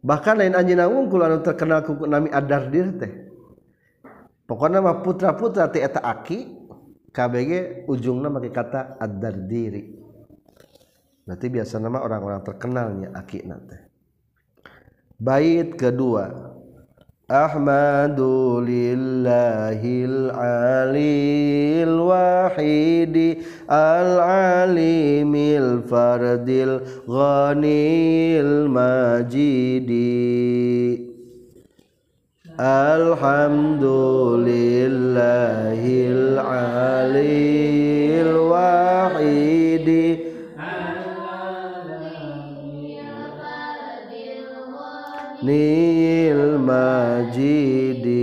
Bahkan 0.00 0.40
lain 0.40 0.56
anjina 0.56 0.88
wungkul 0.88 1.20
anu 1.20 1.44
terkenal 1.44 1.84
ku 1.84 2.00
nami 2.08 2.32
Ad-Dardir 2.32 2.88
teh. 2.96 3.12
Pokoknya 4.48 4.80
mah 4.80 5.04
putra-putra 5.04 5.68
ti 5.68 5.84
eta 5.84 6.00
aki 6.00 6.58
KBG 7.12 7.84
ujungna 7.86 8.32
make 8.32 8.48
kata 8.48 8.96
Ad-Dardiri. 8.96 10.00
Berarti 11.28 11.46
biasa 11.46 11.78
nama 11.78 12.02
orang-orang 12.02 12.42
terkenalnya 12.42 13.14
aki 13.14 13.46
nate 13.46 13.90
bait 15.20 15.76
kedua 15.76 16.49
أحمد 17.30 18.20
لله 18.66 19.80
العلي 20.10 21.82
الوحيد 21.86 23.38
العليم 23.70 25.34
الفرد 25.34 26.48
الغني 26.48 28.40
المجيد. 28.40 29.90
الحمد 32.60 33.84
لله 34.50 35.82
العلي 36.10 37.30
الوحيد. 38.26 39.88
العليم 40.58 41.78
الفرد 43.06 44.12
الغني 45.40 45.70
majidi 46.70 48.22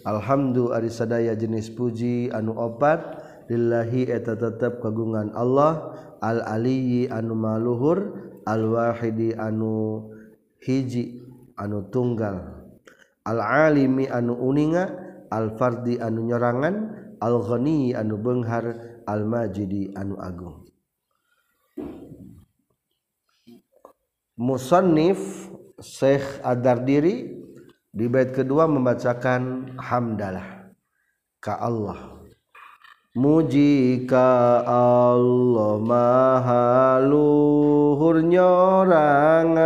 Alhamdu 0.00 0.72
Ari 0.74 0.90
sadaya 0.90 1.36
jenis 1.38 1.70
puji 1.70 2.32
anu 2.34 2.56
opat. 2.56 3.20
Lillahi 3.46 4.10
eta 4.10 4.34
tetap 4.34 4.82
kagungan 4.82 5.30
Allah. 5.36 5.94
Al-aliyi 6.24 7.06
anu 7.12 7.36
maluhur. 7.36 8.16
Al-wahidi 8.48 9.36
anu 9.36 10.08
hiji 10.64 11.20
anu 11.54 11.86
tunggal. 11.92 12.64
Al-alimi 13.28 14.08
anu 14.08 14.34
uninga. 14.34 14.88
Al-fardi 15.30 16.02
anu 16.02 16.26
nyerangan 16.26 16.74
al-ghani 17.20 17.92
anu 17.94 18.16
benghar. 18.18 18.64
Al-majidi 19.04 19.92
anu 19.94 20.16
agung. 20.16 20.64
Musannif 24.40 25.52
Syekh 25.80 26.44
Adar 26.44 26.84
diri 26.84 27.24
di 27.88 28.04
bait 28.06 28.36
kedua 28.36 28.68
membacakan 28.68 29.74
hamdalah 29.80 30.68
ka 31.40 31.56
Allah. 31.56 32.20
Muji 33.16 34.04
ka 34.06 34.60
Allah 34.62 35.80
maha 35.80 37.00
luhur 37.02 38.20
nyorangan. 38.22 39.58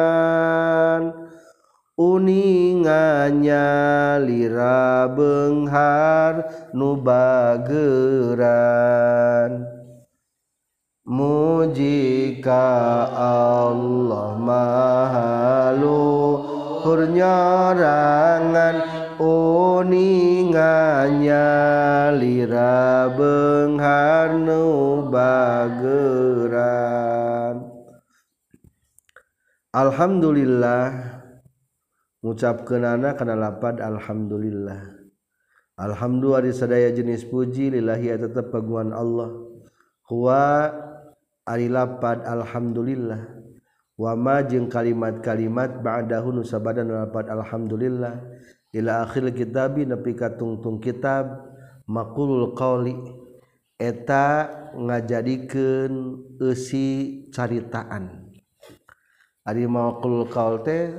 Uningannya 1.94 3.68
lira 4.22 5.06
benghar 5.10 6.46
nubageran 6.74 8.14
Muji 11.04 12.40
ka 12.40 13.04
Allah 13.12 14.40
maha 14.40 15.76
luhur 15.76 16.80
hurnyarangan 16.84 18.76
uninganya 19.20 20.48
lira 22.16 23.12
bengharnu 23.12 24.64
bageran. 25.12 26.64
Alhamdulillah 29.76 30.88
mengucapkan 32.24 32.80
anak 32.80 33.20
karena 33.20 33.36
lapad 33.36 33.76
Alhamdulillah. 33.84 35.04
Alhamdulillah 35.76 36.48
disadaya 36.48 36.88
jenis 36.96 37.28
puji 37.28 37.76
lillahi 37.76 38.16
tetap 38.16 38.48
paguan 38.48 38.88
Allah. 38.88 39.36
Huwa 40.08 40.68
ari 41.44 41.68
lapad 41.68 42.24
alhamdulillah. 42.24 43.44
Wama 43.94 44.42
jeung 44.50 44.66
kalimat-kalimat 44.66 45.78
ba'dahu 45.78 46.34
nusabadan 46.34 46.90
lapad 46.90 47.30
alhamdulillah. 47.30 48.26
Ila 48.74 49.06
akhir 49.06 49.30
kitabi 49.30 49.86
nepi 49.86 50.18
ka 50.18 50.34
tungtung 50.34 50.82
kitab 50.82 51.46
maqulul 51.86 52.58
qauli 52.58 52.98
eta 53.78 54.50
ngajadikeun 54.74 55.94
eusi 56.42 57.22
caritaan. 57.30 58.34
Ari 59.46 59.70
maqulul 59.70 60.26
qaul 60.26 60.66
teh 60.66 60.90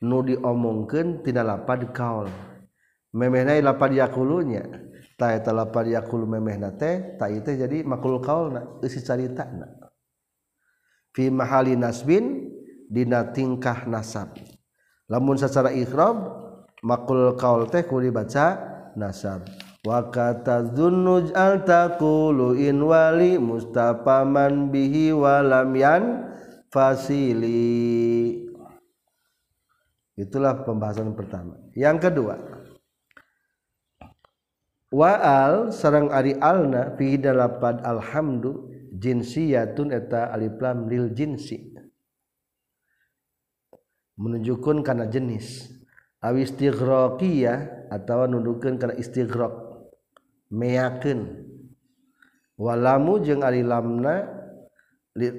nu 0.00 0.24
diomongkeun 0.24 1.20
tina 1.20 1.44
lapad 1.44 1.84
qaul. 1.92 2.32
Memehna 3.12 3.60
lapad 3.60 3.92
yakulunya 3.92 4.64
ta 5.20 5.36
eta 5.36 5.52
lapad 5.52 5.84
yakulu 5.84 6.24
memehna 6.24 6.72
teh 6.80 7.18
ta 7.20 7.28
teh 7.28 7.54
jadi 7.60 7.84
maqulul 7.84 8.24
qaulna 8.24 8.80
eusi 8.80 9.04
caritana 9.04 9.77
fi 11.18 11.34
mahali 11.34 11.74
nasbin 11.74 12.46
dina 12.86 13.34
tingkah 13.34 13.90
nasab. 13.90 14.38
Lamun 15.10 15.34
secara 15.34 15.74
ikhrab 15.74 16.14
maqul 16.86 17.34
qaul 17.34 17.66
teh 17.66 17.82
kudu 17.82 18.14
dibaca 18.14 18.54
nasab. 18.94 19.50
Wa 19.82 20.06
kata 20.14 20.70
dzunnuj 20.70 21.34
al 21.34 21.66
taqulu 21.66 22.54
in 22.54 22.78
wali 22.86 23.34
mustafaman 23.34 24.70
bihi 24.70 25.10
walam 25.10 25.74
yan 25.74 26.02
fasili. 26.70 28.46
Itulah 30.14 30.62
pembahasan 30.62 31.18
pertama. 31.18 31.58
Yang 31.74 31.98
kedua 32.06 32.58
waal 34.88 35.68
sarang 35.68 36.08
ari 36.08 36.36
alna 36.40 36.96
fi 36.96 37.20
dalapad 37.20 37.84
alhamdu 37.84 38.67
jinsiyatun 38.96 39.92
eta 39.92 40.32
alif 40.32 40.56
lam 40.62 40.88
lil 40.88 41.12
jinsi. 41.12 41.76
Menunjukkan 44.18 44.82
karena 44.82 45.06
jenis. 45.06 45.68
Awistighraqiyah 46.18 47.90
atau 47.94 48.26
nundukeun 48.26 48.74
karena 48.74 48.98
istighraq. 48.98 49.54
Meyakeun 50.48 51.44
walamu 52.58 53.22
jeung 53.22 53.46
alilamna 53.46 54.26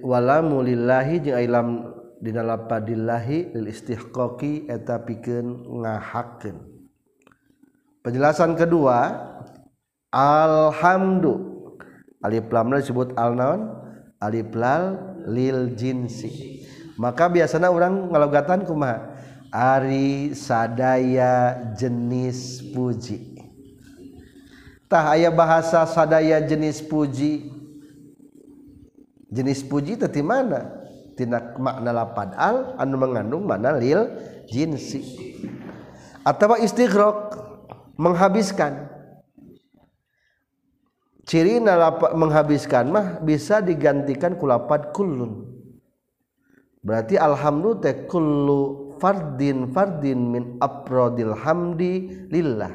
walamu 0.06 0.64
lillahi 0.64 1.20
jeung 1.20 1.36
alilam 1.36 1.68
dina 2.24 2.46
lapadillahi 2.46 3.52
lil 3.58 3.68
istihqaqi 3.68 4.72
eta 4.72 5.04
pikeun 5.04 5.68
ngahakeun. 5.84 6.64
Penjelasan 8.00 8.56
kedua 8.56 9.28
alhamdu. 10.16 11.59
alif 12.24 12.48
lam 12.52 12.76
disebut 12.76 13.16
al 13.16 13.36
naon? 13.36 13.62
Alif 14.20 14.52
lal 14.52 15.00
lil 15.28 15.76
jinsi 15.80 16.60
maka 17.00 17.32
biasanya 17.32 17.72
orang 17.72 18.12
ngalogatan 18.12 18.68
kumaha? 18.68 19.16
Ari 19.50 20.36
sadaya 20.36 21.72
jenis 21.74 22.60
puji. 22.76 23.40
Tah 24.92 25.16
aya 25.16 25.32
bahasa 25.32 25.88
sadaya 25.88 26.44
jenis 26.44 26.84
puji. 26.84 27.56
Jenis 29.32 29.64
puji 29.64 29.96
tadi 29.96 30.20
mana? 30.20 30.76
Tina 31.16 31.56
makna 31.56 31.96
lapad 31.96 32.36
al 32.36 32.76
anu 32.76 33.00
mengandung 33.00 33.48
mana 33.48 33.80
lil 33.80 34.20
jinsi 34.52 35.32
atau 36.28 36.60
istighraq 36.60 37.40
menghabiskan. 37.96 38.89
Ciri 41.30 41.62
lapad 41.62 42.18
menghabiskan 42.18 42.90
mah 42.90 43.08
bisa 43.22 43.62
digantikan 43.62 44.34
kulapad 44.34 44.90
kullun. 44.90 45.46
Berarti 46.82 47.22
alhamdulillah 47.22 47.86
teh 47.86 47.98
kullu 48.10 48.98
fardin 48.98 49.70
fardin 49.70 50.20
min 50.34 50.44
aprodil 50.58 51.38
hamdi 51.38 52.26
lillah. 52.34 52.74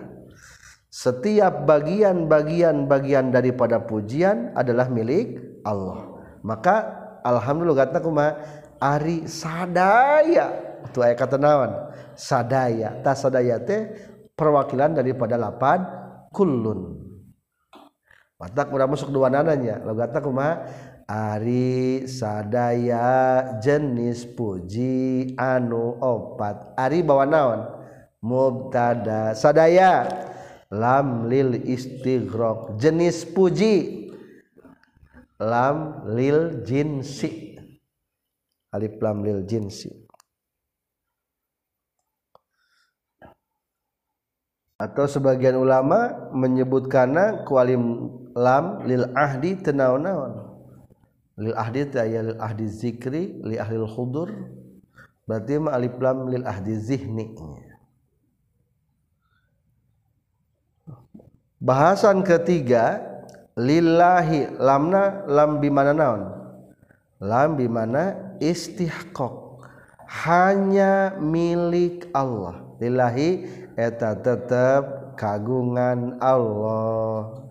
Setiap 0.87 1.67
bagian-bagian 1.67 2.87
bagian 2.87 3.35
daripada 3.35 3.83
pujian 3.83 4.55
adalah 4.55 4.87
milik 4.87 5.59
Allah. 5.67 6.15
Maka 6.47 7.03
Alhamdulillah 7.25 7.89
kata 7.89 7.99
kuma 7.99 8.39
Ari 8.79 9.27
sadaya. 9.27 10.55
Itu 10.87 11.03
ayat 11.03 11.19
kata 11.19 11.41
nawan 11.41 11.91
sadaya. 12.15 13.03
Tak 13.03 13.17
sadaya 13.19 13.59
teh 13.59 13.91
perwakilan 14.39 14.95
daripada 14.95 15.35
lapan 15.35 15.83
kulun 16.31 17.04
Matak 18.45 18.69
udah 18.77 18.85
masuk 18.85 19.09
dua 19.09 19.33
nananya. 19.33 19.81
Lo 19.81 19.97
kata 19.97 20.21
kuma 20.21 20.69
Ari 21.09 22.05
sadaya 22.05 23.57
jenis 23.57 24.25
puji 24.25 25.33
anu 25.41 25.97
opat. 25.97 26.77
Ari 26.77 27.01
bawa 27.01 27.25
naon? 27.25 27.61
Mubtada 28.21 29.33
sadaya. 29.33 30.05
Lam 30.69 31.25
lil 31.25 31.57
istighraq. 31.57 32.77
Jenis 32.77 33.25
puji. 33.25 34.13
Lam 35.41 36.09
lil 36.13 36.65
jinsi. 36.69 37.57
Alif 38.77 39.01
lam 39.01 39.25
lil 39.25 39.41
jinsi. 39.49 39.89
Atau 44.81 45.09
sebagian 45.09 45.57
ulama 45.57 46.29
menyebutkannya 46.33 47.49
kualim 47.49 48.24
lam 48.35 48.83
lil 48.85 49.07
ahdi 49.15 49.55
tenaon-naon 49.63 50.55
lil 51.39 51.55
ahdi 51.55 51.87
ya 51.95 52.21
lil 52.23 52.39
ahdi 52.39 52.67
zikri 52.67 53.43
li 53.43 53.59
ahli 53.59 53.79
hudur 53.83 54.31
berarti 55.27 55.59
ma 55.59 55.75
alif 55.75 55.95
lam 55.99 56.29
lil 56.31 56.45
ahdi 56.47 56.75
zihni. 56.79 57.35
Bahasan 61.65 62.21
ketiga 62.21 63.01
lillahi 63.57 64.53
lamna 64.61 65.25
lam 65.25 65.65
bimana 65.65 65.97
naon? 65.97 66.23
Lam 67.25 67.57
bimana 67.57 68.37
istihqaq. 68.37 69.57
Hanya 70.05 71.17
milik 71.17 72.13
Allah. 72.13 72.61
Lillahi 72.77 73.49
eta 73.81 74.13
tetap 74.13 75.17
kagungan 75.17 76.21
Allah 76.21 77.44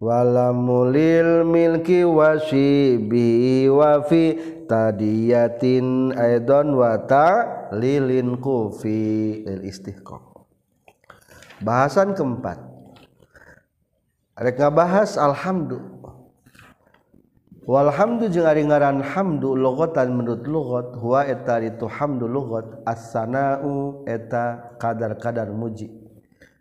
walamulil 0.00 1.44
milki 1.44 2.02
wasibi 2.08 3.68
wa 3.68 4.00
fi 4.00 4.34
tadiyatin 4.64 6.16
aidon 6.16 6.72
wa 6.72 6.96
lilin 7.76 8.40
kufi. 8.40 9.44
Lil 9.44 9.62
istihqaq. 9.68 10.24
Bahasan 11.60 12.16
keempat. 12.16 12.56
Rek 14.40 14.56
bahas 14.72 15.20
alhamdulillah 15.20 16.16
Walhamdu 17.70 18.26
jeung 18.32 18.48
ari 18.50 18.66
ngaran 18.66 18.98
hamdu 18.98 19.54
logotan 19.54 20.16
menurut 20.16 20.42
logot 20.48 20.88
huwa 20.98 21.22
eta 21.22 21.62
itu 21.62 21.86
hamdu 21.86 22.26
logot 22.26 22.82
as-sana'u 22.82 24.02
eta 24.10 24.74
kadar-kadar 24.80 25.54
muji. 25.54 25.86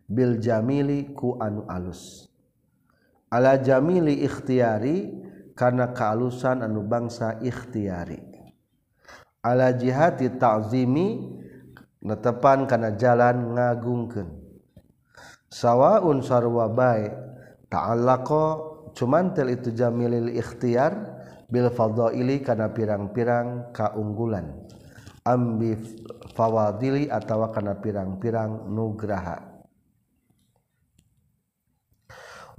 Bil 0.06 0.38
jamili 0.38 1.10
ku 1.18 1.34
anu 1.42 1.66
alus 1.66 2.30
ala 3.30 3.62
jamili 3.62 4.26
ikhtiari 4.26 5.14
karena 5.54 5.94
kealusan 5.94 6.66
anu 6.66 6.86
bangsa 6.86 7.38
ikhtiari. 7.42 8.18
Ala 9.40 9.72
jihati 9.72 10.36
ta'zimi 10.36 11.08
netepan 12.04 12.68
karena 12.68 12.96
jalan 12.98 13.56
ngagungkeun. 13.56 14.28
Sawaun 15.50 16.22
sarwa 16.22 16.70
bae 16.70 17.10
ta'allaqa 17.72 18.46
cumantil 18.94 19.50
itu 19.54 19.74
jamilil 19.74 20.30
ikhtiar 20.36 20.94
bil 21.50 21.74
fadha'ili 21.74 22.46
karena 22.46 22.70
pirang-pirang 22.70 23.74
kaunggulan. 23.74 24.70
Ambi 25.26 25.76
fawadili 26.34 27.12
atawa 27.12 27.52
karena 27.52 27.76
pirang-pirang 27.78 28.70
nugraha. 28.70 29.59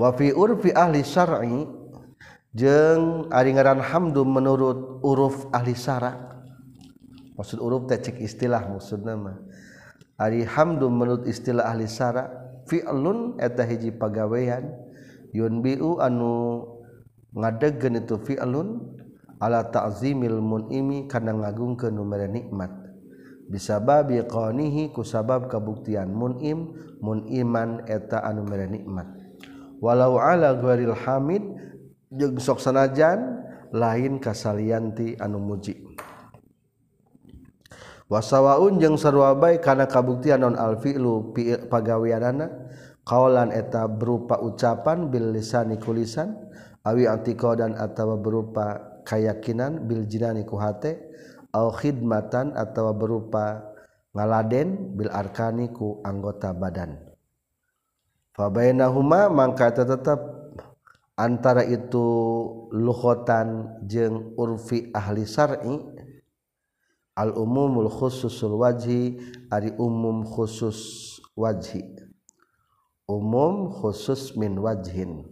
wafi 0.00 0.32
urfi 0.32 0.72
ahli 0.72 1.04
syar'i 1.04 1.68
jeng 2.56 3.28
ari 3.28 3.52
ngaran 3.52 3.84
hamdu 3.84 4.24
menurut 4.24 5.04
uruf 5.04 5.44
ahli 5.52 5.76
syara 5.76 6.30
maksud 7.40 7.60
uruf 7.60 7.88
teh 7.88 7.96
cek 7.96 8.20
istilah 8.20 8.68
maksudna 8.68 9.16
nama. 9.16 9.40
Ari 10.20 10.44
hamdu 10.44 10.92
menurut 10.92 11.24
istilah 11.24 11.72
ahli 11.72 11.88
syara 11.88 12.28
fi'lun 12.68 13.40
eta 13.40 13.64
hiji 13.64 13.96
pagawean. 13.96 14.68
Yunbiu 15.32 15.96
anu 16.04 16.64
ngadegkeun 17.32 18.04
itu 18.04 18.20
fi'lun 18.20 19.00
ala 19.40 19.72
ta'zimil 19.72 20.44
mun'imi 20.44 21.08
kana 21.08 21.32
ngagungkeun 21.32 21.96
numere 21.96 22.28
nikmat. 22.28 22.68
Bisababi 23.48 24.20
qanihi 24.28 24.92
ku 24.92 25.00
sabab 25.00 25.48
kabuktian 25.48 26.12
mun'im 26.12 26.76
mun'iman 27.00 27.88
eta 27.88 28.20
anu 28.20 28.44
mere 28.44 28.68
nikmat. 28.68 29.19
walau 29.80 30.20
ala 30.20 30.54
ghairil 30.60 30.94
Hamid 30.94 31.42
jeung 32.12 32.36
sok 32.36 32.60
sanajan 32.60 33.42
lain 33.72 34.20
kasalianti 34.20 35.16
anu 35.16 35.40
muji. 35.40 35.80
Wasawaun 38.10 38.82
jeung 38.82 38.98
sarua 38.98 39.38
bae 39.38 39.62
kana 39.62 39.86
kabuktian 39.86 40.42
non 40.42 40.58
alfi'lu 40.58 41.30
pagaweanana 41.70 42.50
kaulan 43.06 43.54
eta 43.54 43.86
berupa 43.86 44.42
ucapan 44.42 45.06
bil 45.14 45.30
lisani 45.30 45.78
kulisan 45.78 46.34
awi 46.82 47.06
atiko 47.06 47.54
dan 47.54 47.78
atawa 47.78 48.18
berupa 48.18 48.98
keyakinan 49.06 49.86
bil 49.86 50.10
jinani 50.10 50.42
ku 50.42 50.58
hate 50.58 50.98
au 51.54 51.70
khidmatan 51.70 52.50
atawa 52.58 52.98
berupa 52.98 53.62
ngaladen 54.10 54.98
bil 54.98 55.10
arkani 55.14 55.70
ku 55.70 56.02
anggota 56.02 56.50
badan. 56.50 57.09
Fa 58.40 58.48
bainahuma 58.48 59.28
mangka 59.28 59.68
tetap 59.68 60.16
antara 61.12 61.60
itu 61.60 62.08
luhotan 62.72 63.76
jeung 63.84 64.32
urfi 64.32 64.88
ahli 64.96 65.28
syar'i 65.28 65.76
al-umumul 67.20 67.92
khususul 67.92 68.56
wajhi 68.56 69.20
ari 69.52 69.76
umum 69.76 70.24
khusus 70.24 71.20
wajhi. 71.36 71.84
Umum 73.04 73.68
khusus 73.68 74.32
min 74.40 74.56
wajhin. 74.56 75.28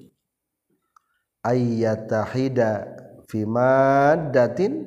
Ayyatahida 1.40 2.92
fi 3.25 3.49
maddatin 3.49 4.85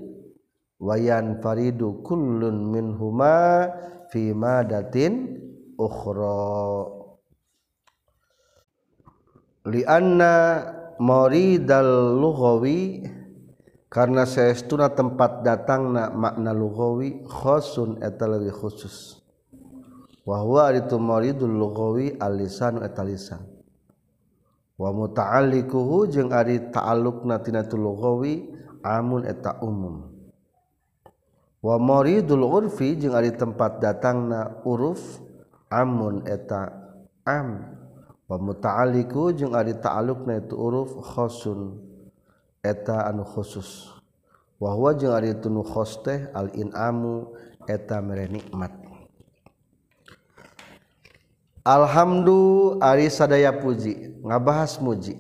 wayan 0.77 1.41
faridu 1.41 2.05
kullun 2.05 2.69
minhuma 2.69 3.65
fi 4.13 4.29
maddatin 4.29 5.41
ukhra 5.73 7.00
lianna 9.65 10.34
maridal 10.97 12.17
lughawi 12.17 13.06
karena 13.91 14.24
saestuna 14.24 14.93
tempat 14.95 15.43
datangna 15.43 16.10
makna 16.10 16.56
lughawi 16.56 17.26
khasun 17.28 18.00
eta 18.00 18.26
leuwih 18.26 18.56
khusus. 18.56 19.19
Wa 20.21 20.45
huwa 20.45 20.69
itu 20.71 20.95
maridul 21.02 21.52
lughawi 21.52 22.15
alisan 22.21 22.80
eta 22.86 23.02
lisan. 23.02 23.41
Wa 24.78 24.89
muta'alliquhu 24.93 26.10
jeung 26.10 26.32
ari 26.34 26.71
ta'alluqna 26.71 27.41
tina 27.41 27.65
lughawi 27.65 28.50
amun 28.82 29.26
eta 29.28 29.62
umum. 29.62 30.10
Wa 31.62 31.78
maridul 31.78 32.41
urfi 32.41 32.97
jeung 32.97 33.13
ari 33.13 33.34
tempat 33.34 33.78
datangna 33.78 34.62
uruf 34.65 35.21
amun 35.69 36.26
eta 36.26 36.69
am. 37.28 37.70
pemutaaliku 38.31 39.35
jeung 39.35 39.51
ari 39.51 39.75
ta'aluk 39.75 40.23
na 40.23 40.39
itu 40.39 40.55
uruf 40.55 40.95
khosun 41.03 41.75
eta 42.63 43.03
anu 43.11 43.27
khusus. 43.27 43.91
Wahwa 44.55 44.95
jeung 44.95 45.11
ari 45.11 45.35
itu 45.35 45.51
nu 45.51 45.67
khos 45.67 45.99
teh 45.99 46.31
al 46.31 46.47
inamu 46.55 47.35
eta 47.67 47.99
mere 47.99 48.31
nikmat. 48.31 48.71
Alhamdu 51.67 52.79
ari 52.79 53.11
sadaya 53.11 53.51
puji 53.51 54.23
ngabahas 54.23 54.79
muji. 54.79 55.19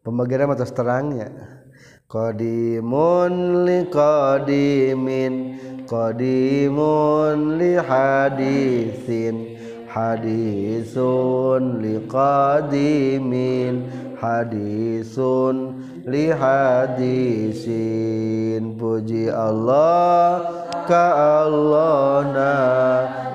Pemegara 0.00 0.48
atas 0.48 0.72
terangnya 0.72 1.28
Qadimun 2.08 3.68
li 3.68 3.84
qadimin 3.84 5.60
Qadimun 5.84 7.60
li 7.60 7.76
hadisin 7.76 9.59
hadisun 9.90 11.82
liqadimin 11.82 13.74
hadisun 14.22 15.82
lihadisin. 16.06 17.50
Puji 18.78 19.26
Allah 19.26 20.46
ka 20.86 21.06
Allah 21.42 22.22
na 22.30 22.54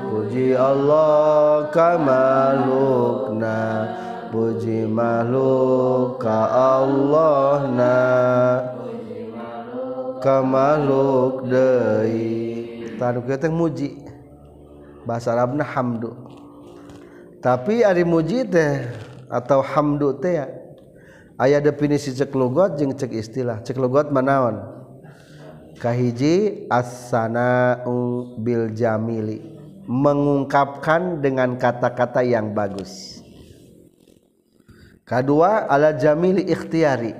puji 0.08 0.56
Allah 0.56 1.68
ka 1.76 2.00
malukna 2.00 3.92
puji 4.32 4.88
makhluk 4.88 6.24
ka 6.24 6.40
Allah 6.80 7.68
na 7.76 8.00
ka 10.24 10.40
makhluk 10.40 11.52
deui. 11.52 12.56
Tanu 12.96 13.20
muji. 13.52 13.92
Bahasa 15.06 15.38
Arabna 15.38 15.62
hamdu. 15.62 16.35
Tapi 17.46 17.86
ari 17.86 18.02
muji 18.02 18.50
teh 18.50 18.90
atau 19.30 19.62
hamdu 19.62 20.18
teh 20.18 20.42
ya 20.42 20.50
aya 21.38 21.62
definisi 21.62 22.10
cek 22.16 22.34
logot 22.34 22.82
jeung 22.82 22.98
cek 22.98 23.14
istilah. 23.14 23.62
Cek 23.62 23.78
logot 23.78 24.10
manaon 24.10 24.66
kahiji 25.78 26.66
as-sana'u 26.72 28.34
bil 28.42 28.74
jamili. 28.74 29.54
Mengungkapkan 29.86 31.22
dengan 31.22 31.62
kata-kata 31.62 32.26
yang 32.26 32.58
bagus. 32.58 33.22
Kedua 35.06 35.70
ala 35.70 35.94
jamili 35.94 36.42
ikhtiari. 36.42 37.14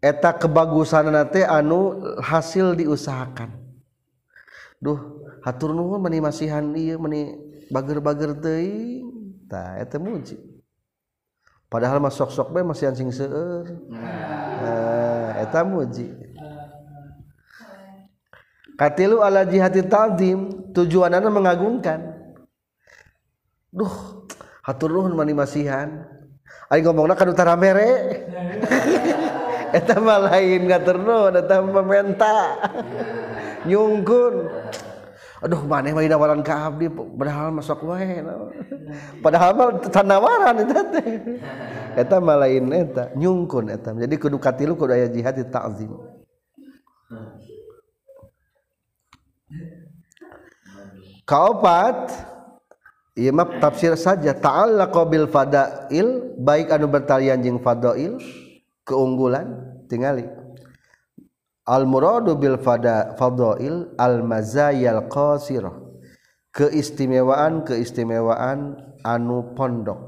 Eta 0.00 0.32
kebagusan 0.32 1.12
nate 1.12 1.44
anu 1.44 2.00
hasil 2.24 2.72
diusahakan. 2.80 3.52
Duh 4.80 5.20
hatur 5.44 5.76
nuhun 5.76 6.00
meni 6.00 6.24
masihan 6.24 6.64
ieu 6.72 6.96
meni 6.96 7.47
bager-bager 7.68 8.32
teuing 8.38 9.08
tah 9.48 9.80
eta 9.80 9.96
muji 10.00 10.36
padahal 11.68 12.00
mah 12.00 12.12
sok-sok 12.12 12.52
bae 12.52 12.64
masih 12.64 12.88
anjing 12.88 13.12
seueur. 13.12 13.68
Nah, 13.92 15.36
eta 15.40 15.62
muji 15.64 16.08
katilu 18.78 19.20
ala 19.20 19.44
jihati 19.44 19.84
ta'zim 19.84 20.72
tujuanana 20.72 21.28
mengagungkan. 21.28 22.14
Duh 23.68 24.24
hatur 24.64 24.94
nuhun 24.94 25.12
mani 25.18 25.36
masihan. 25.36 26.08
Ari 26.68 26.80
ngomongna 26.84 27.16
kan 27.16 27.28
utara 27.28 27.56
mere. 27.56 27.88
Eta 29.68 30.00
mah 30.00 30.32
lain 30.32 30.64
ngaternuhun 30.64 31.44
eta 31.44 31.60
mah 31.60 31.84
menta. 31.84 32.56
Nyungkun. 33.68 34.48
Aduh 35.38 35.62
maneh 35.66 35.94
mah 35.94 36.02
nawaran 36.02 36.42
ka 36.42 36.70
abdi 36.70 36.90
padahal 36.90 37.54
masuk 37.54 37.82
wae. 37.86 38.22
Padahal 39.22 39.50
mah 39.54 39.68
tanawaran 39.86 40.62
eta 40.62 40.80
teh. 40.94 41.08
Eta 41.94 42.16
mah 42.18 42.36
lain 42.38 42.70
eta 42.74 43.14
nyungkun 43.18 43.70
eta. 43.70 43.94
Jadi 43.94 44.14
kudu 44.18 44.38
katilu 44.38 44.74
kudu 44.78 44.94
aya 44.94 45.06
jihad 45.10 45.38
ta'zim. 45.50 45.94
Kaopat 51.28 52.14
ieu 53.18 53.34
mah 53.34 53.58
tafsir 53.58 53.98
saja 53.98 54.32
ta'allaqa 54.32 55.02
bil 55.10 55.26
fadail 55.26 56.08
baik 56.38 56.70
anu 56.70 56.86
bertalian 56.86 57.42
jeung 57.42 57.58
fadail 57.58 58.22
keunggulan 58.86 59.58
tingali 59.90 60.37
Al-muradu 61.68 62.40
bil 62.40 62.56
fada 62.56 63.12
fadail 63.20 63.92
al-mazayal 64.00 65.04
qasirah. 65.12 65.76
Keistimewaan-keistimewaan 66.56 68.80
anu 69.04 69.52
pondok. 69.52 70.00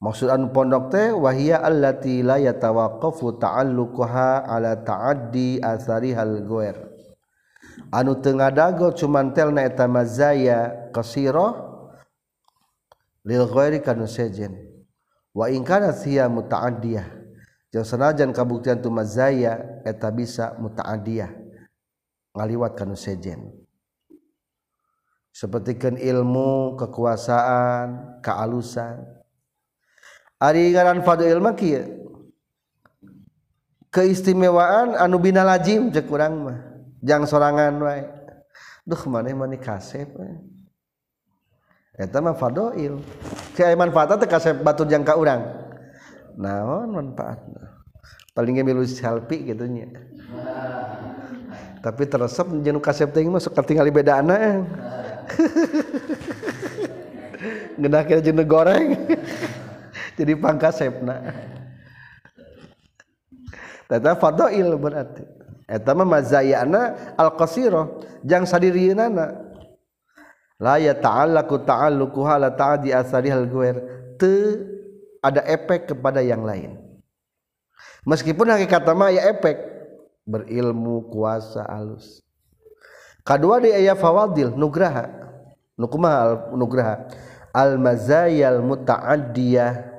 Maksud 0.00 0.32
anu 0.32 0.48
pondok 0.48 0.88
teh 0.88 1.12
wahia 1.12 1.60
allati 1.60 2.24
la 2.24 2.40
yatawaqqafu 2.40 3.36
ta'alluquha 3.36 4.48
ala 4.48 4.80
ta'addi 4.80 5.60
asarihal 5.60 6.40
ghair. 6.48 6.80
Anu 7.92 8.16
teu 8.24 8.32
ngadago 8.32 8.96
cuman 8.96 9.36
telna 9.36 9.68
eta 9.68 9.84
mazaya 9.84 10.88
qasirah 10.88 11.52
lil 13.28 13.44
ghairi 13.44 13.84
kanu 13.84 14.08
sejen. 14.08 14.56
Wa 15.36 15.52
in 15.52 15.68
kana 15.68 15.92
siya 15.92 16.32
muta'addiyah 16.32 17.15
yang 17.76 17.84
sanajan 17.84 18.32
kabuktian 18.32 18.80
tu 18.80 18.88
mazaya 18.88 19.84
eta 19.84 20.08
bisa 20.08 20.56
mutaadiyah 20.56 21.28
ngaliwat 22.32 22.72
kana 22.72 22.96
sejen 22.96 23.52
sapertikeun 25.36 26.00
ilmu 26.00 26.80
kekuasaan 26.80 28.20
kealusan. 28.24 29.04
Ari 30.40 30.72
ngaran 30.72 31.04
fadil 31.04 31.40
mah 31.40 31.52
kieu 31.52 31.84
keistimewaan 33.92 34.96
anu 34.96 35.20
bina 35.20 35.44
lajim 35.44 35.92
cek 35.92 36.08
urang 36.08 36.34
mah. 36.40 36.58
Jang 37.04 37.28
sorangan 37.28 37.76
wae. 37.84 38.04
Duh 38.88 39.02
maneh 39.12 39.36
mani 39.36 39.60
kasep 39.60 40.08
eta 41.96 42.20
mah 42.20 42.36
fadail 42.36 43.00
keaiman 43.56 43.88
fata 43.92 44.20
teh 44.20 44.28
kasep 44.28 44.64
batur 44.64 44.88
jangka 44.88 45.16
urang. 45.16 45.65
naon 46.36 46.92
manfaatna 46.92 47.76
palingnya 48.36 48.60
milu 48.60 48.84
selfie 48.84 49.48
gitu 49.48 49.64
nya. 49.64 49.88
Tapi 51.80 52.04
teresep 52.04 52.44
jenuh 52.60 52.84
kasep 52.84 53.16
teh 53.16 53.24
mah 53.24 53.40
suka 53.40 53.64
tinggal 53.64 53.88
beda 53.88 54.20
anak 54.20 54.68
genah 57.80 58.04
kira 58.04 58.20
jenuh 58.20 58.44
goreng. 58.44 59.08
Jadi 60.20 60.32
pangkasepna. 60.36 61.32
Tata 63.88 64.12
fadoil 64.20 64.76
berarti. 64.76 65.24
Eta 65.66 65.96
mah 65.96 66.06
mazayana 66.06 67.16
al 67.16 67.32
qasiro 67.34 68.04
jang 68.22 68.44
sadirieunana 68.44 69.48
la 70.62 70.78
ya 70.78 70.94
ta'allaku 70.94 71.66
ta'alluku 71.66 72.22
hala 72.22 72.54
ta'adi 72.54 72.94
asarihal 72.94 73.50
guer 73.50 73.76
te 74.14 74.62
ada 75.26 75.42
efek 75.42 75.90
kepada 75.90 76.22
yang 76.22 76.46
lain. 76.46 76.78
Meskipun 78.06 78.46
hakikat 78.46 78.86
mah 78.94 79.10
ya 79.10 79.34
efek 79.34 79.58
berilmu 80.22 81.10
kuasa 81.10 81.66
alus. 81.66 82.22
Kedua 83.26 83.58
di 83.58 83.74
ayat 83.74 83.98
fawadil 83.98 84.54
nugraha. 84.54 85.10
Nukumaha 85.74 86.54
nugraha 86.54 87.10
al 87.50 87.76
mazayal 87.76 88.62
muta'addiyah 88.62 89.92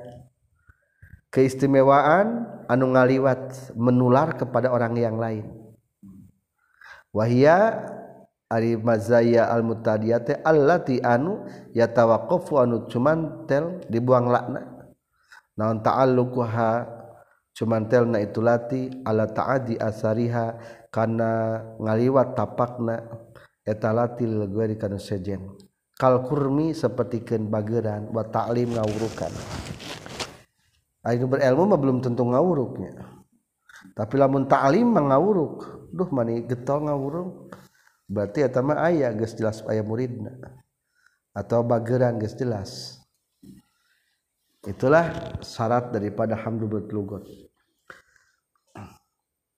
keistimewaan 1.28 2.48
anu 2.66 2.96
ngaliwat 2.96 3.76
menular 3.76 4.32
kepada 4.32 4.72
orang 4.72 4.96
yang 4.96 5.20
lain. 5.20 5.44
Wahia 7.12 7.84
ari 8.48 8.80
mazaya 8.80 9.52
al 9.52 9.60
mutadiyate 9.60 10.40
allati 10.40 11.04
anu 11.04 11.44
yatawaqqafu 11.76 12.56
anu 12.56 12.88
cuman 12.88 13.44
tel 13.44 13.84
dibuang 13.92 14.32
lakna 14.32 14.77
naon 15.58 15.82
ta'alluquha 15.82 16.86
cuman 17.58 17.90
telna 17.90 18.22
itu 18.22 18.38
lati 18.38 18.86
ala 19.02 19.26
ta'adi 19.26 19.74
asariha 19.74 20.54
kana 20.94 21.58
ngaliwat 21.82 22.38
tapakna 22.38 23.02
eta 23.66 23.92
lati 23.92 24.24
lil 24.24 24.46
kana 24.78 24.96
sejen. 24.96 25.58
Kal 25.98 26.22
kurmi 26.22 26.70
sapertikeun 26.70 27.50
bageran 27.50 28.06
wa 28.14 28.22
ta'lim 28.22 28.78
ngawurukan. 28.78 29.32
Ayo 31.02 31.26
berilmu 31.26 31.74
mah 31.74 31.78
belum 31.78 31.98
tentu 31.98 32.22
ngawuruknya. 32.22 33.18
Tapi 33.98 34.14
lamun 34.14 34.46
ta'lim 34.46 34.94
mengawuruk 34.94 35.90
duh 35.90 36.06
mani 36.14 36.46
getol 36.46 36.86
ngawuruk. 36.86 37.50
Berarti 38.06 38.46
eta 38.46 38.62
mah 38.62 38.78
aya 38.78 39.10
geus 39.10 39.34
jelas 39.34 39.66
aya 39.66 39.82
muridna. 39.82 40.38
Atau 41.34 41.66
bageran 41.66 42.22
geus 42.22 42.38
jelas. 42.38 42.97
Itulah 44.68 45.34
syarat 45.40 45.88
daripada 45.90 46.36
hamdu 46.36 46.68
berlugot. 46.68 47.24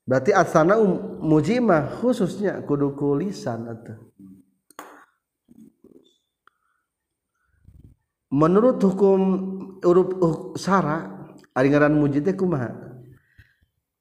Berarti 0.07 0.35
asana 0.35 0.79
um, 0.79 1.23
mujimah 1.23 2.03
khususnya 2.03 2.63
kudu 2.67 2.99
kulisan 2.99 3.67
atau 3.71 4.11
menurut 8.31 8.83
hukum 8.83 9.21
urup 9.83 10.11
uh, 10.19 10.39
sara 10.59 11.31
ari 11.55 11.71
ngaran 11.71 11.95
muji 11.95 12.23
teh 12.23 12.35
kumaha? 12.35 12.75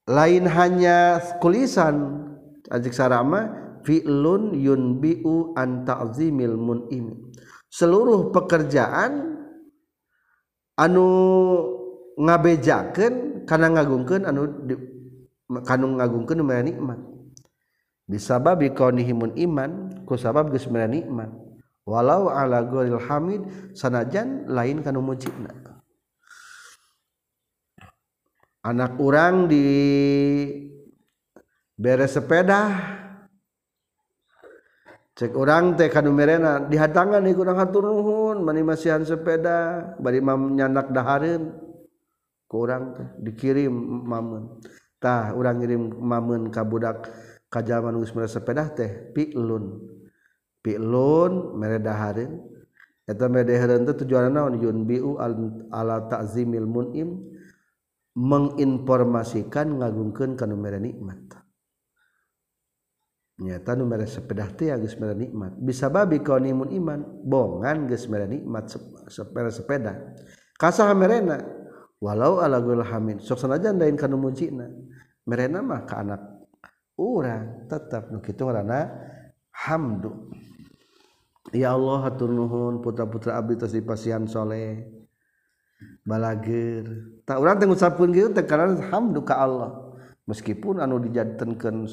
Lain 0.10 0.50
hanya 0.50 1.22
kulisan 1.38 2.26
ajik 2.74 2.94
sarama 2.98 3.54
fi'lun 3.86 4.58
yunbi'u 4.58 5.54
an 5.54 5.86
ta'zimil 5.86 6.58
mun'im. 6.58 7.30
Seluruh 7.70 8.34
pekerjaan 8.34 9.39
anu 10.80 11.08
ngabejaken 12.16 13.44
karena 13.44 13.68
ngagungkeun 13.76 14.24
anu 14.24 14.42
di, 14.64 14.76
kanung 15.68 16.00
ngagungkan 16.00 16.40
maya 16.40 16.64
nikmat. 16.64 17.04
Bisababi 18.08 18.72
kaunihimun 18.72 19.36
iman 19.36 19.72
ku 20.08 20.16
sabab 20.16 20.56
geus 20.56 20.72
maya 20.72 20.88
nikmat. 20.88 21.28
Walau 21.84 22.32
ala 22.32 22.64
ghairil 22.64 23.04
hamid 23.04 23.44
sanajan 23.76 24.48
lain 24.48 24.80
kanu 24.80 25.04
mucina 25.04 25.70
anak 28.64 29.00
orang 29.00 29.48
di 29.48 29.66
beres 31.80 32.20
sepeda 32.20 32.76
cek 35.16 35.32
orang 35.36 35.76
teh 35.80 35.88
kanu 35.88 36.12
merena 36.12 36.64
dihatangan 36.64 37.24
ieu 37.28 37.36
kurang 37.36 37.60
hatur 37.60 37.84
nuhun. 37.88 38.29
naon 38.40 38.48
mani 38.48 38.64
masihan 38.64 39.04
sepeda 39.04 39.84
bari 40.00 40.24
mam 40.24 40.56
nyandak 40.56 40.96
dahareun 40.96 41.52
kurang 42.48 42.96
teh 42.96 43.08
dikirim 43.20 43.76
mamun. 44.08 44.64
Tah 45.00 45.36
urang 45.36 45.60
ngirim 45.60 45.92
mamun 46.00 46.48
ka 46.48 46.64
budak 46.64 47.12
ka 47.52 47.60
jaman 47.60 48.00
geus 48.00 48.16
mere 48.16 48.32
sepeda 48.32 48.72
teh 48.72 49.12
pi'lun 49.12 49.84
pi'lun 50.64 51.60
mere 51.60 51.84
dahareun 51.84 52.40
eta 53.04 53.28
mere 53.28 53.44
dahareun 53.44 53.84
teh 53.92 53.96
tujuanna 54.00 54.32
naon? 54.32 54.56
Yunbiu 54.56 55.20
ala 55.20 56.08
ta'zimil 56.08 56.64
mun'im. 56.64 57.36
Menginformasikan 58.20 59.80
ngagungkeun 59.80 60.36
kana 60.36 60.52
mere 60.52 60.82
nikmat. 60.82 61.29
nyata 63.40 63.72
nu 63.80 63.88
mere 63.88 64.04
sepedah 64.04 64.52
teh 64.52 64.68
geus 64.68 65.00
mere 65.00 65.16
nikmat. 65.16 65.56
Bisa 65.56 65.88
babi 65.88 66.20
kaunimun 66.20 66.76
iman 66.76 67.00
bongan 67.24 67.88
geus 67.88 68.06
mere 68.12 68.28
nikmat 68.28 68.68
sepeda 69.08 69.50
sepeda 69.50 69.94
kasaha 70.60 70.92
merena. 70.92 71.40
Walau 72.00 72.40
ala 72.40 72.60
gul 72.64 72.84
hamid. 72.84 73.24
Sok 73.24 73.40
sanajan 73.44 73.80
lain 73.80 73.96
kana 73.96 74.16
mujina 74.16 74.68
merena 75.28 75.60
mah 75.64 75.84
ka 75.88 76.00
anak 76.04 76.22
urang 77.00 77.68
tetap 77.72 78.12
nu 78.12 78.20
kitu 78.20 78.44
ngaranna 78.44 78.92
hamdu. 79.56 80.32
Ya 81.56 81.74
Allah 81.74 82.06
hatur 82.06 82.30
nuhun 82.30 82.84
putra-putra 82.84 83.40
abdi 83.40 83.56
tos 83.56 83.72
dipasihan 83.72 84.28
soleh. 84.28 84.84
Balager. 86.04 86.86
Tak 87.24 87.40
urang 87.40 87.56
teh 87.56 87.68
ngucapkeun 87.68 88.12
kitu 88.12 88.28
teh 88.36 88.44
karena 88.44 88.80
hamdu 88.92 89.24
ka 89.24 89.40
Allah. 89.40 89.96
Meskipun 90.28 90.84
anu 90.84 91.02
dijadikeun 91.02 91.88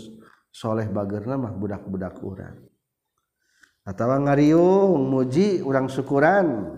sholeh 0.57 0.89
bager 0.89 1.29
mah 1.37 1.53
budak-budak 1.53 2.17
kurang 2.17 2.57
atau 3.87 4.19
ngariung 4.19 5.07
muji 5.07 5.63
orang 5.63 5.87
syukuran. 5.87 6.75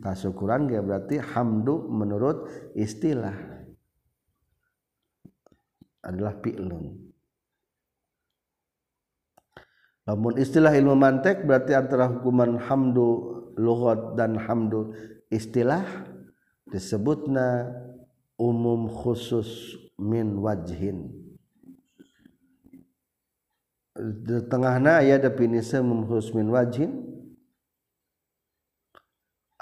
Tak 0.00 0.16
syukuran 0.16 0.64
dia 0.72 0.80
berarti 0.80 1.20
hamdu 1.20 1.92
menurut 1.92 2.48
istilah. 2.72 3.36
Adalah 6.00 6.40
fi'lun. 6.40 6.96
Namun 10.08 10.32
istilah 10.40 10.72
ilmu 10.72 10.96
mantek 10.96 11.44
berarti 11.44 11.76
antara 11.76 12.08
hukuman 12.08 12.56
hamdu 12.58 13.08
lughat 13.60 14.16
dan 14.16 14.34
hamdu 14.34 14.96
istilah 15.28 15.84
disebutna 16.72 17.70
umum 18.40 18.88
khusus 18.88 19.76
min 20.00 20.40
wajhin 20.42 21.21
di 24.02 24.36
tengah 24.50 24.76
na 24.82 24.98
aya 24.98 25.18
definisi 25.22 25.78
husmin 25.78 26.50
wajin 26.50 26.90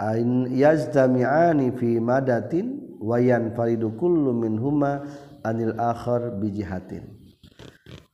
ain 0.01 0.49
yazdami'ani 0.49 1.77
fi 1.77 2.01
madatin 2.01 2.97
wayan 3.01 3.53
faridu 3.53 3.93
kullu 4.01 4.33
huma 4.57 5.05
anil 5.45 5.77
akhar 5.77 6.41
bijihatin 6.41 7.05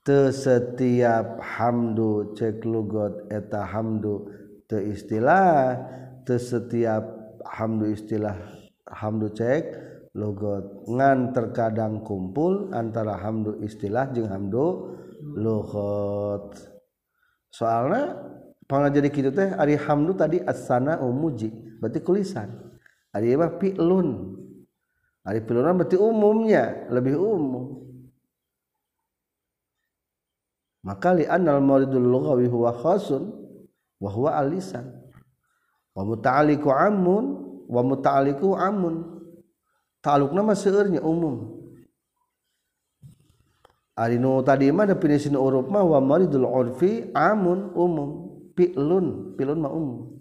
te 0.02 0.30
setiap 0.34 1.38
hamdu 1.42 2.34
cek 2.34 2.62
lugot 2.66 3.30
eta 3.30 3.62
hamdu 3.66 4.26
te 4.66 4.82
istilah 4.82 5.78
te 6.26 6.38
setiap 6.38 7.06
hamdu 7.46 7.90
istilah 7.94 8.34
hamdu 8.86 9.30
cek 9.34 9.86
lugot. 10.16 10.88
Ngan 10.88 11.36
terkadang 11.36 12.00
kumpul 12.00 12.72
antara 12.72 13.20
hamdu 13.20 13.60
istilah 13.60 14.08
jeung 14.16 14.32
hamdu 14.32 14.95
luhut. 15.34 16.54
Soalnya 17.50 18.14
pengajar 18.68 19.02
di 19.02 19.10
kita 19.10 19.30
teh 19.32 19.48
ari 19.56 19.74
hamdu 19.74 20.12
tadi 20.14 20.38
asana 20.44 21.02
umuji 21.02 21.50
berarti 21.80 21.98
kulisan. 22.04 22.52
Ari 23.16 23.32
mah 23.34 23.56
pi'lun. 23.56 24.36
Ari 25.24 25.40
pi'lun 25.42 25.72
berarti 25.72 25.96
umumnya 25.96 26.86
lebih 26.92 27.16
umum. 27.16 27.86
Maka 30.86 31.18
li 31.18 31.26
anal 31.26 31.58
mauridul 31.64 32.06
lughawi 32.06 32.46
huwa 32.46 32.70
khasun 32.76 33.32
wa 33.98 34.10
huwa 34.12 34.38
alisan. 34.38 34.86
Wa 35.96 36.04
muta'aliku 36.04 36.68
amun 36.70 37.24
wa 37.66 37.82
muta'aliku 37.82 38.54
amun 38.54 39.16
ta'alukna 40.04 40.44
mah 40.44 40.54
seueurnya 40.54 41.02
umum. 41.02 41.55
Arinu 43.96 44.44
tadi 44.44 44.68
mah 44.68 44.84
definisi 44.84 45.32
uruf 45.32 45.72
mah 45.72 45.80
wa 45.80 45.98
maridul 46.04 46.44
urfi 46.44 47.08
amun 47.16 47.72
umum. 47.72 48.10
Pilun 48.52 49.36
pilun 49.36 49.58
mah 49.64 49.72
umum. 49.72 50.12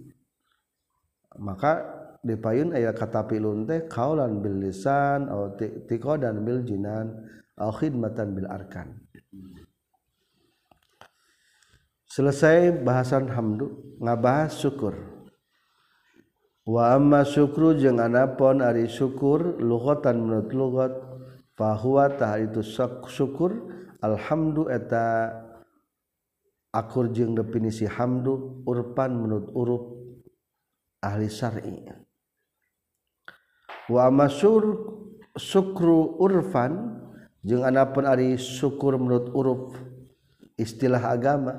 Maka 1.36 1.84
di 2.24 2.40
payun 2.40 2.72
aya 2.72 2.96
kata 2.96 3.28
pilun 3.28 3.68
teh 3.68 3.84
kaulan 3.92 4.40
bil 4.40 4.64
lisan 4.64 5.28
atau 5.28 5.52
tiqadan 5.92 6.40
bil 6.48 6.64
jinan 6.64 7.12
au 7.60 7.72
khidmatan 7.76 8.32
bil 8.32 8.48
arkan. 8.48 8.96
Selesai 12.08 12.72
bahasan 12.80 13.28
hamdu 13.28 14.00
ngabahas 14.00 14.56
syukur. 14.56 14.96
Wa 16.66 16.96
amma 16.96 17.28
syukru 17.28 17.78
jeung 17.78 18.00
anapun 18.00 18.64
ari 18.64 18.88
syukur 18.90 19.60
lughatan 19.60 20.24
menurut 20.24 20.50
lughat 20.50 20.94
fahuwatah 21.56 22.40
itu 22.44 22.62
syukur. 23.08 23.52
Alhamdu 24.04 24.70
eta 24.70 25.34
akur 26.70 27.10
jeung 27.10 27.34
definisi 27.34 27.90
hamdu 27.90 28.62
urpan 28.68 29.16
menurut 29.16 29.50
urup 29.56 29.84
ahli 31.02 31.26
syar'i. 31.26 31.90
Wa 33.90 34.14
masyur 34.14 34.64
syukru 35.34 36.22
urfan 36.22 37.02
jeung 37.42 37.66
anapun 37.66 38.06
ari 38.06 38.38
syukur 38.38 38.98
menurut 38.98 39.30
urup 39.34 39.62
istilah 40.58 41.02
agama 41.02 41.54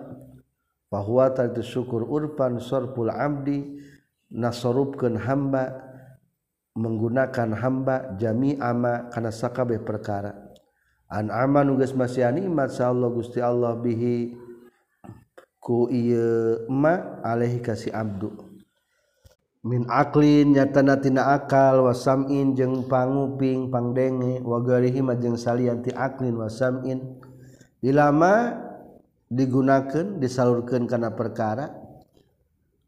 bahwa 0.90 1.30
itu 1.30 1.62
syukur 1.62 2.06
urfan 2.06 2.58
sorpul 2.62 3.10
abdi 3.10 3.82
nasorupkeun 4.30 5.18
hamba 5.22 5.85
menggunakan 6.76 7.56
hamba 7.56 8.14
jami 8.20 8.60
ama 8.60 9.08
kana 9.08 9.32
sakabeh 9.32 9.80
perkara. 9.80 10.36
An 11.08 11.32
ama 11.32 11.64
nugas 11.64 11.96
masih 11.96 12.28
nikmat 12.34 12.74
Allah 12.82 13.08
Gusti 13.08 13.40
Allah 13.40 13.72
bihi 13.78 14.36
ku 15.56 15.88
ieu 15.88 16.68
ma 16.68 17.22
alaihi 17.24 17.64
kasih 17.64 17.96
abdu. 17.96 18.30
Min 19.66 19.82
aklin 19.90 20.54
nyatana 20.54 20.94
tina 20.98 21.34
akal 21.34 21.90
wasam'in 21.90 22.54
jeung 22.54 22.86
panguping 22.86 23.66
pangdenge 23.66 24.38
wa 24.46 24.62
garihi 24.62 25.02
jeung 25.18 25.34
salian 25.34 25.82
ti 25.82 25.90
aklin 25.90 26.38
wasam'in 26.38 27.18
dilama 27.82 28.62
digunakan 29.26 30.22
disalurkan 30.22 30.86
karena 30.86 31.10
perkara 31.10 31.70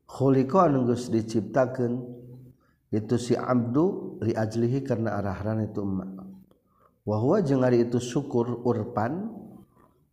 khuliqa 0.06 0.70
anu 0.70 0.86
geus 0.90 1.10
diciptakeun. 1.10 2.17
itu 2.88 3.20
si 3.20 3.36
Abdu 3.36 4.16
liajlihi 4.24 4.80
karena 4.80 5.20
arahran 5.20 5.68
itu 5.68 5.84
emak. 5.84 6.24
Wahwa 7.04 7.40
jeung 7.40 7.64
ari 7.64 7.88
itu 7.88 8.00
syukur 8.00 8.64
urpan 8.64 9.32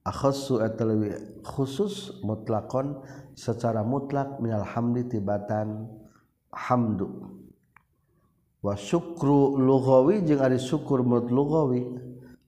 akhassu 0.04 0.64
atalawi 0.64 1.12
khusus 1.44 2.24
mutlakon 2.24 3.04
secara 3.36 3.84
mutlak 3.84 4.40
minal 4.40 4.64
hamdi 4.64 5.08
tibatan 5.08 5.92
hamdu. 6.52 7.36
Wa 8.60 8.76
syukru 8.80 9.60
lughawi 9.60 10.24
jeung 10.24 10.40
ari 10.44 10.60
syukur 10.60 11.04
menurut 11.04 11.32
lughawi 11.32 11.82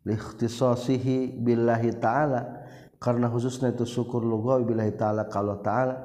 liikhtisasihi 0.08 1.44
billahi 1.44 2.00
ta'ala 2.00 2.68
karena 3.00 3.28
khususnya 3.28 3.76
itu 3.76 3.84
syukur 3.84 4.24
lughawi 4.24 4.64
billahi 4.64 4.96
ta'ala 4.96 5.28
kalau 5.28 5.60
ta'ala. 5.60 6.04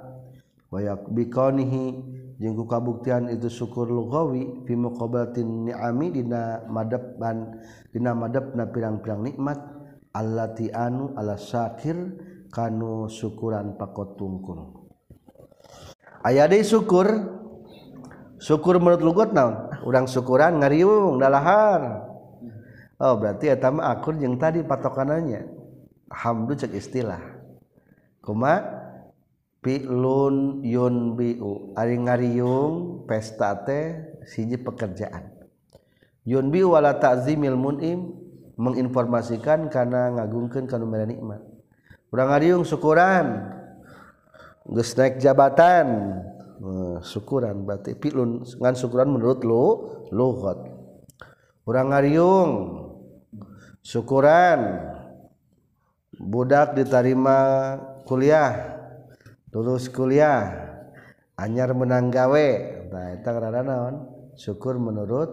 Wa 0.71 0.79
yakbikonihi 0.83 1.85
jengku 2.43 2.67
kabuktian 2.67 3.31
itu 3.31 3.47
syukur 3.47 3.87
lugawi 3.87 4.67
fi 4.67 4.75
muqabalatin 4.75 5.71
ni'ami 5.71 6.11
dina 6.11 6.67
madabban 6.67 7.63
dina 7.95 8.13
madabna 8.19 8.67
pirang-pirang 8.67 9.23
nikmat. 9.23 9.59
Allati 10.13 10.69
anu 10.69 11.17
ala 11.17 11.41
syakir 11.41 11.97
kanu 12.53 13.09
syukuran 13.09 13.81
pakot 13.81 14.21
tungkul. 14.21 14.91
Aya 16.21 16.45
deui 16.51 16.67
syukur. 16.67 17.09
Syukur 18.43 18.83
menurut 18.83 19.01
lugot 19.07 19.31
naon? 19.31 19.71
Urang 19.87 20.11
syukuran 20.11 20.59
ngariung 20.59 21.23
dalahar 21.23 22.13
oh 23.03 23.19
berarti 23.19 23.51
eta 23.51 23.75
mah 23.75 23.99
akur 23.99 24.15
jeung 24.15 24.39
tadi 24.39 24.63
patokanannya. 24.63 25.43
Hamdu 26.13 26.55
cek 26.55 26.71
istilah. 26.77 27.23
Kuma 28.23 28.82
pilun 29.63 30.61
yun 30.67 31.15
biu. 31.15 31.73
Ari 31.79 31.97
ngariung 32.03 33.07
pesta 33.07 33.63
teh 33.63 34.19
siji 34.27 34.59
pekerjaan. 34.59 35.31
Yun 36.27 36.51
biu 36.51 36.75
wala 36.75 36.99
ta'zimil 36.99 37.57
mun'im 37.57 38.13
menginformasikan 38.59 39.71
karena 39.73 40.13
ngagungkeun 40.19 40.69
kanumeran 40.69 41.09
nikmat. 41.09 41.41
Urang 42.13 42.29
ngariung 42.35 42.63
syukuran 42.67 43.49
geus 44.69 44.93
naik 44.99 45.23
jabatan. 45.23 46.19
Syukuran 47.03 47.67
berarti 47.67 47.99
pilun 47.99 48.47
ngan 48.47 48.75
syukuran 48.79 49.11
menurut 49.11 49.43
lu 49.43 49.91
lugat 50.15 50.63
urang 51.67 51.91
ngariung 51.91 52.51
syukuran 53.83 54.79
budak 56.15 56.79
diterima 56.79 57.39
kuliah. 58.07 58.72
lulus 59.53 59.93
kuliah 59.93 60.73
anyar 61.37 61.73
menang 61.77 62.09
gawe. 62.09 62.49
Nah, 62.93 63.61
naon? 63.65 63.95
Syukur 64.37 64.81
menurut 64.81 65.29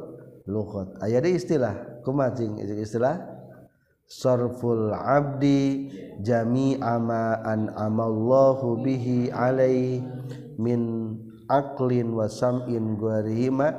luhut. 0.47 0.95
Ayat 0.99 1.23
istilah 1.27 2.03
kumacing 2.03 2.59
istilah? 2.59 3.39
Sarful 4.09 4.89
abdi 4.89 5.93
jami'a 6.25 6.97
ma 6.97 7.37
an 7.45 7.69
amallahu 7.77 8.81
bihi 8.81 9.29
alai 9.29 10.01
min 10.57 11.13
aklin 11.45 12.17
wa 12.17 12.25
sam'in 12.25 12.97
guarihima 12.97 13.69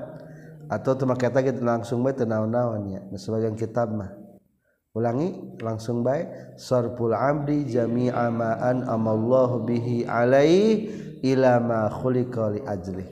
atau 0.71 0.95
temak 0.95 1.19
kata 1.19 1.43
kita 1.43 1.59
langsung 1.67 2.07
bae 2.07 2.15
teu 2.15 2.31
naon-naon 2.31 2.95
ya 2.95 3.01
sebagian 3.19 3.59
kitab 3.59 3.91
mah. 3.91 4.20
Ulangi 4.97 5.59
langsung 5.63 6.03
baik. 6.03 6.59
Sarful 6.59 7.15
abdi 7.15 7.69
jami'a 7.71 8.29
ma 8.31 8.59
amallahu 8.63 9.67
bihi 9.67 10.09
alai 10.09 10.89
ila 11.23 11.61
ma 11.61 11.81
khuliqa 11.93 12.57
li 12.57 12.61
ajli 12.65 13.07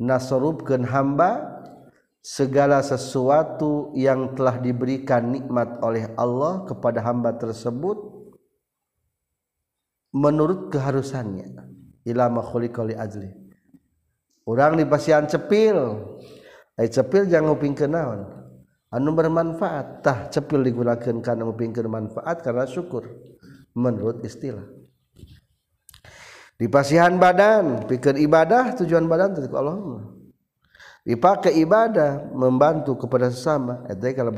nasrubkeun 0.00 0.82
hamba 0.90 1.54
segala 2.24 2.80
sesuatu 2.80 3.92
yang 3.94 4.32
telah 4.34 4.58
diberikan 4.58 5.28
nikmat 5.28 5.78
oleh 5.84 6.08
Allah 6.16 6.64
kepada 6.64 7.04
hamba 7.04 7.36
tersebut 7.36 8.00
menurut 10.14 10.72
keharusannya. 10.72 11.52
Ila 12.04 12.28
ma 12.28 12.42
khuliqa 12.42 12.80
li 12.84 12.96
ajli 12.96 13.30
urang 14.48 14.76
dipasihan 14.76 15.24
cepil. 15.24 15.76
Ai 16.74 16.90
cepil 16.90 17.30
jangan 17.30 17.54
ngupingkeun 18.94 19.02
naon 19.02 19.10
bermanfaattah 19.10 20.30
cepil 20.30 20.62
digunakan 20.62 21.18
karena 21.18 21.50
pinggir 21.50 21.90
manfaat 21.90 22.46
karena 22.46 22.62
syukur. 22.62 23.10
Menurut 23.74 24.22
istilah. 24.22 24.62
Dipasihan 26.54 27.10
badan 27.18 27.90
pikir 27.90 28.14
ibadah 28.22 28.78
tujuan 28.78 29.10
badan 29.10 29.34
Allah 29.58 30.14
dipakai 31.02 31.58
ibadah 31.58 32.30
membantu 32.30 32.94
kepada 32.94 33.34
sesama. 33.34 33.82
Kalau 33.90 34.30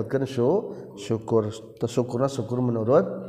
syukur 0.97 1.53
tersyukur 1.77 2.25
syukur 2.33 2.65
menurut 2.65 3.29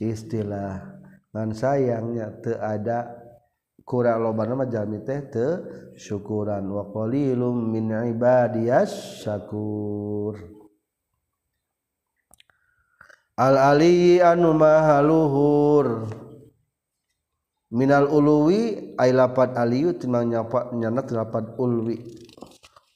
istilah. 0.00 0.88
Dan 1.28 1.52
sayangnya 1.52 2.32
ada 2.60 3.12
kurang 3.84 4.24
lo 4.24 4.32
syukuran. 6.00 6.64
Waqalilum 6.72 7.56
min 7.72 7.92
ibadiyas 7.92 9.20
syakur 9.20 10.51
al-ali 13.36 14.18
anu 14.18 14.56
mahaluhur. 14.56 16.08
Minal 17.72 18.04
uluwi 18.12 18.92
ay 19.00 19.16
lapad 19.16 19.56
aliyu 19.56 19.96
timang 19.96 20.28
nyapa 20.28 20.76
nyanat 20.76 21.08
lapad 21.08 21.56
ulwi. 21.56 22.00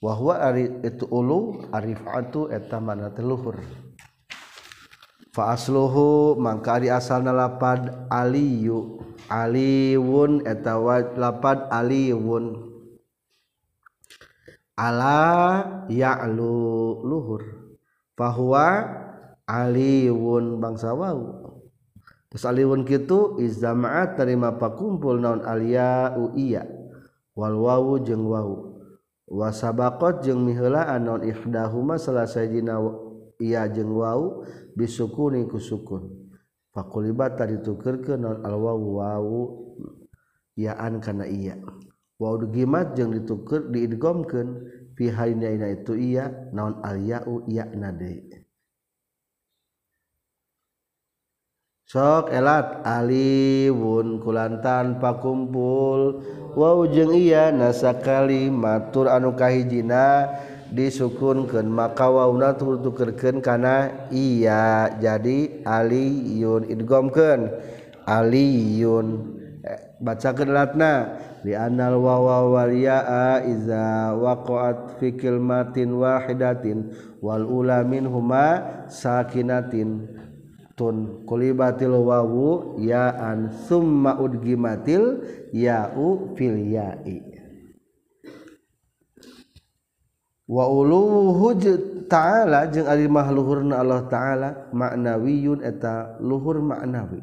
Wa 0.05 0.13
huwa 0.13 0.41
ari 0.45 0.69
itu 0.85 1.09
ulu 1.09 1.65
arifatu 1.73 2.53
eta 2.53 2.77
mana 2.77 3.09
teluhur 3.09 3.65
fa 5.37 5.53
asluhu 5.53 6.41
mangka 6.41 6.81
ari 6.81 6.89
asalna 6.89 7.37
lapad 7.37 8.09
aliyu. 8.09 9.05
Aliwun 9.27 10.47
eta 10.49 10.81
lapad 11.19 11.69
aliwun. 11.69 12.73
Ala 14.77 15.85
ya'lu 15.91 17.01
luhur. 17.05 17.43
Fahuwa 18.17 18.67
aliwun 19.47 20.59
bangsa 20.59 20.93
wau. 20.93 21.47
Aliwun 22.37 22.85
gitu 22.85 23.41
izamaat 23.41 24.21
terima 24.21 24.61
pakumpul 24.61 25.17
naon 25.17 25.41
alia 25.41 26.13
iya. 26.37 26.69
Wal 27.33 27.57
wau 27.57 27.97
jeung 27.97 28.29
wau. 28.29 28.77
Wasabakot 29.25 30.21
jeung 30.21 30.45
mihelaan 30.45 31.09
naon 31.09 31.25
ifdahuma 31.25 31.97
selesai 31.97 32.53
jina 32.53 32.77
iya 33.41 33.65
jeung 33.73 33.97
wau 33.97 34.45
bisukuni 34.77 35.49
kusukun 35.49 36.29
fakulibata 36.77 37.49
ditukerkeun 37.49 38.21
non 38.21 38.39
al 38.45 38.61
wawu 38.61 39.41
yaan 40.61 41.01
kana 41.01 41.25
iya. 41.25 41.57
Wau 42.21 42.37
gimat 42.53 42.93
jeung 43.01 43.17
dituker 43.17 43.73
diidgomkeun 43.73 44.61
fi 44.93 45.09
halina 45.09 45.73
itu 45.73 45.97
iya 45.97 46.29
naon 46.53 46.85
al 46.85 47.01
ya'u 47.01 47.49
iya 47.49 47.65
na 47.73 47.97
sok 51.87 52.35
elat 52.35 52.83
Aliwun 52.83 54.19
kulantan 54.19 54.99
pakumpul. 54.99 56.19
Wow 56.59 56.91
jeung 56.91 57.15
iya 57.15 57.55
nasa 57.55 57.95
kalimatur 58.03 59.07
anukahhijina 59.07 60.27
disukunkan 60.75 61.71
maka 61.71 62.11
wauna 62.11 62.59
tukerken 62.59 63.39
karena 63.39 64.09
iya. 64.11 64.91
Jadi 64.99 65.63
Aliun 65.63 66.67
idgomken 66.67 67.55
Aliun 68.03 69.07
eh, 69.63 69.95
bacakan 70.03 70.51
latna. 70.51 71.23
Lianal 71.47 72.03
wawa 72.03 72.43
waliyaa 72.51 73.47
iza 73.47 74.19
waqa'at 74.19 74.99
fi 74.99 75.15
kilmatin 75.15 75.95
wahidatin 75.95 76.91
wal 77.23 77.47
ula 77.47 77.87
minhuma 77.87 78.67
sakinatin. 78.91 80.16
tun. 80.77 81.25
Kulibatil 81.25 81.97
wawu 81.97 82.79
yaan. 82.79 83.51
Summa 83.67 84.21
udgimatil 84.21 85.25
ya'u 85.51 86.37
fil 86.37 86.61
ya'i. 86.71 87.25
Wa 90.47 90.71
uluhu 90.71 91.59
ta'ala 92.07 92.71
jeung 92.71 92.87
ari 92.87 93.11
mahluhurna 93.11 93.83
Allah 93.83 94.07
ta'ala 94.07 94.71
maknawiyun 94.71 95.59
eta 95.67 96.23
luhur 96.23 96.63
maknawi 96.63 97.19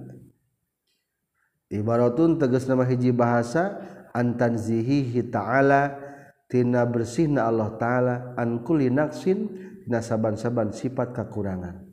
ibaratun 1.73 2.37
tegas 2.37 2.69
nama 2.69 2.85
hiji 2.85 3.09
bahasa 3.09 3.81
antanzihihi 4.13 5.31
ta'ala 5.33 5.97
tina 6.45 6.85
bersihna 6.85 7.49
Allah 7.49 7.73
ta'ala 7.81 8.15
an 8.37 8.61
kulli 8.61 8.93
naqsin 8.93 9.49
tina 9.81 9.99
saban-saban 9.99 10.69
sifat 10.69 11.17
kakurangan. 11.17 11.92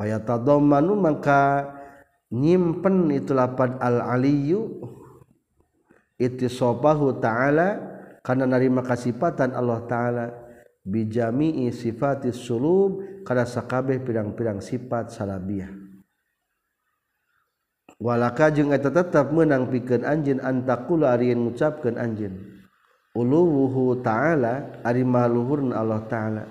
paya 0.00 0.16
tadammanu 0.16 0.96
maka 0.96 1.68
nyimpen 2.32 3.12
itu 3.12 3.36
lapad 3.36 3.76
al 3.84 4.00
aliyu 4.00 4.80
ittisabahu 6.16 7.20
ta'ala 7.20 7.76
karena 8.24 8.48
narima 8.48 8.80
kasipatan 8.80 9.52
Allah 9.52 9.84
taala 9.84 10.26
bijami'i 10.88 11.68
sifatis 11.68 12.40
sulub 12.40 13.04
kana 13.28 13.44
sakabeh 13.44 14.00
pirang-pirang 14.00 14.64
sifat 14.64 15.12
salabiah 15.12 15.68
walaka 18.00 18.48
jeung 18.48 18.72
eta 18.72 18.88
tetep 18.88 19.28
meunang 19.28 19.68
pikeun 19.68 20.08
anjeun 20.08 20.40
antakula 20.40 21.12
ari 21.12 21.36
ngucapkeun 21.36 22.00
anjeun. 22.00 22.34
Uluhu 23.10 24.00
ta'ala 24.06 24.80
ari 24.86 25.04
maluhurna 25.04 25.82
Allah 25.82 26.00
taala. 26.08 26.42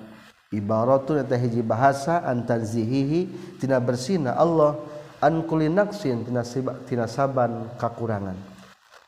ibaratun 0.49 1.21
eta 1.21 1.37
hiji 1.37 1.61
bahasa 1.61 2.25
antanzihihi 2.25 3.29
tina 3.61 3.77
bersina 3.77 4.33
Allah 4.33 4.81
an 5.21 5.45
kulli 5.45 5.69
naqsin 5.69 6.25
tina, 6.25 6.41
tina 6.85 7.05
saban 7.05 7.69
kakurangan. 7.77 8.37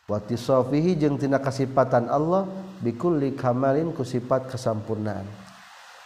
Wa 0.06 0.20
tisafihi 0.20 0.98
jeung 1.00 1.16
tina 1.18 1.40
kasipatan 1.40 2.12
Allah 2.12 2.46
bikulli 2.84 3.34
kamalin 3.34 3.96
ku 3.96 4.04
sifat 4.04 4.50
kasampurnaan. 4.52 5.26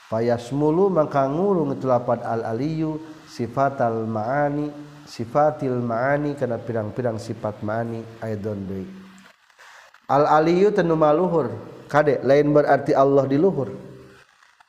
Fayasmulu 0.05 0.93
mangka 0.93 1.25
ngurung 1.25 1.73
itu 1.73 1.89
lapat 1.89 2.21
al 2.21 2.45
aliyu 2.45 3.01
sifatal 3.25 4.05
maani 4.05 4.69
sifatil 5.09 5.81
maani 5.81 6.37
kana 6.37 6.61
pirang-pirang 6.61 7.17
sifat 7.17 7.65
maani 7.65 8.05
aidon 8.21 8.61
deui. 8.69 8.85
Al 10.05 10.29
aliyu 10.29 10.69
tanu 10.69 10.93
maluhur 10.93 11.49
kade 11.89 12.21
lain 12.21 12.53
berarti 12.53 12.93
Allah 12.93 13.25
di 13.25 13.41
luhur. 13.41 13.94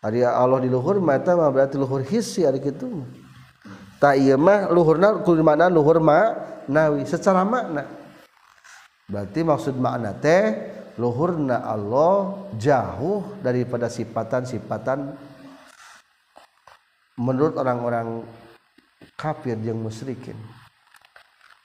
Ari 0.07 0.23
Allah 0.23 0.63
di 0.63 0.71
luhur 0.71 1.03
mata 1.03 1.35
mah 1.35 1.51
berarti 1.51 1.75
luhur 1.75 2.07
hissi 2.07 2.47
ari 2.47 2.63
kitu. 2.63 3.03
Ta 3.99 4.15
ieu 4.15 4.39
mah 4.39 4.71
luhurna 4.71 5.19
kudu 5.27 5.43
mana 5.43 5.67
luhur 5.67 5.99
ma 5.99 6.31
nawi 6.71 7.03
secara 7.03 7.43
makna. 7.43 7.83
Berarti 9.11 9.43
maksud 9.43 9.75
makna 9.75 10.15
teh 10.15 10.55
luhurna 10.95 11.67
Allah 11.67 12.47
jauh 12.55 13.35
daripada 13.43 13.91
sifatan-sifatan 13.91 15.19
menurut 17.19 17.59
orang-orang 17.59 18.23
kafir 19.19 19.59
yang 19.59 19.83
musyrikin. 19.83 20.39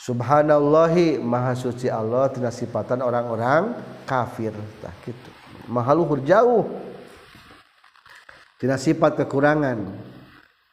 Subhanallahi 0.02 1.22
maha 1.22 1.54
suci 1.54 1.86
Allah 1.86 2.26
tina 2.34 2.50
sifatan 2.50 3.06
orang-orang 3.06 3.78
kafir 4.10 4.50
tah 4.82 4.98
kitu. 5.06 5.30
Maha 5.70 5.94
luhur 5.94 6.26
jauh 6.26 6.66
Tina 8.62 8.78
sifat 8.78 9.18
kekurangan. 9.18 9.90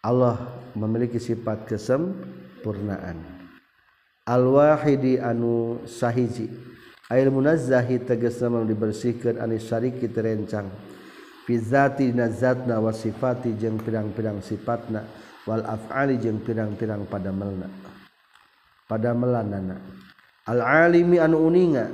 Allah 0.04 0.36
memiliki 0.76 1.16
sifat 1.16 1.64
kesempurnaan. 1.64 3.16
Al-wahidi 4.28 5.16
anu 5.16 5.80
sahiji. 5.88 6.52
Air 7.08 7.32
munazzahi 7.32 8.04
tegasna 8.04 8.52
manu 8.52 8.68
dibersihkeun 8.68 9.40
anis 9.40 9.64
syariki 9.64 10.04
terencang. 10.12 10.68
Fi 11.48 11.56
zati 11.56 12.12
nazatna 12.12 12.76
wa 12.76 12.92
sifati 12.92 13.56
jeung 13.56 13.80
pirang-pirang 13.80 14.44
sifatna 14.44 15.08
wal 15.48 15.64
af'ali 15.64 16.20
jeung 16.20 16.44
pirang-pirang 16.44 17.08
padamelna. 17.08 17.72
Padamelanana. 18.84 19.80
Al 20.44 20.60
alimi 20.60 21.16
anu 21.16 21.40
uninga 21.40 21.88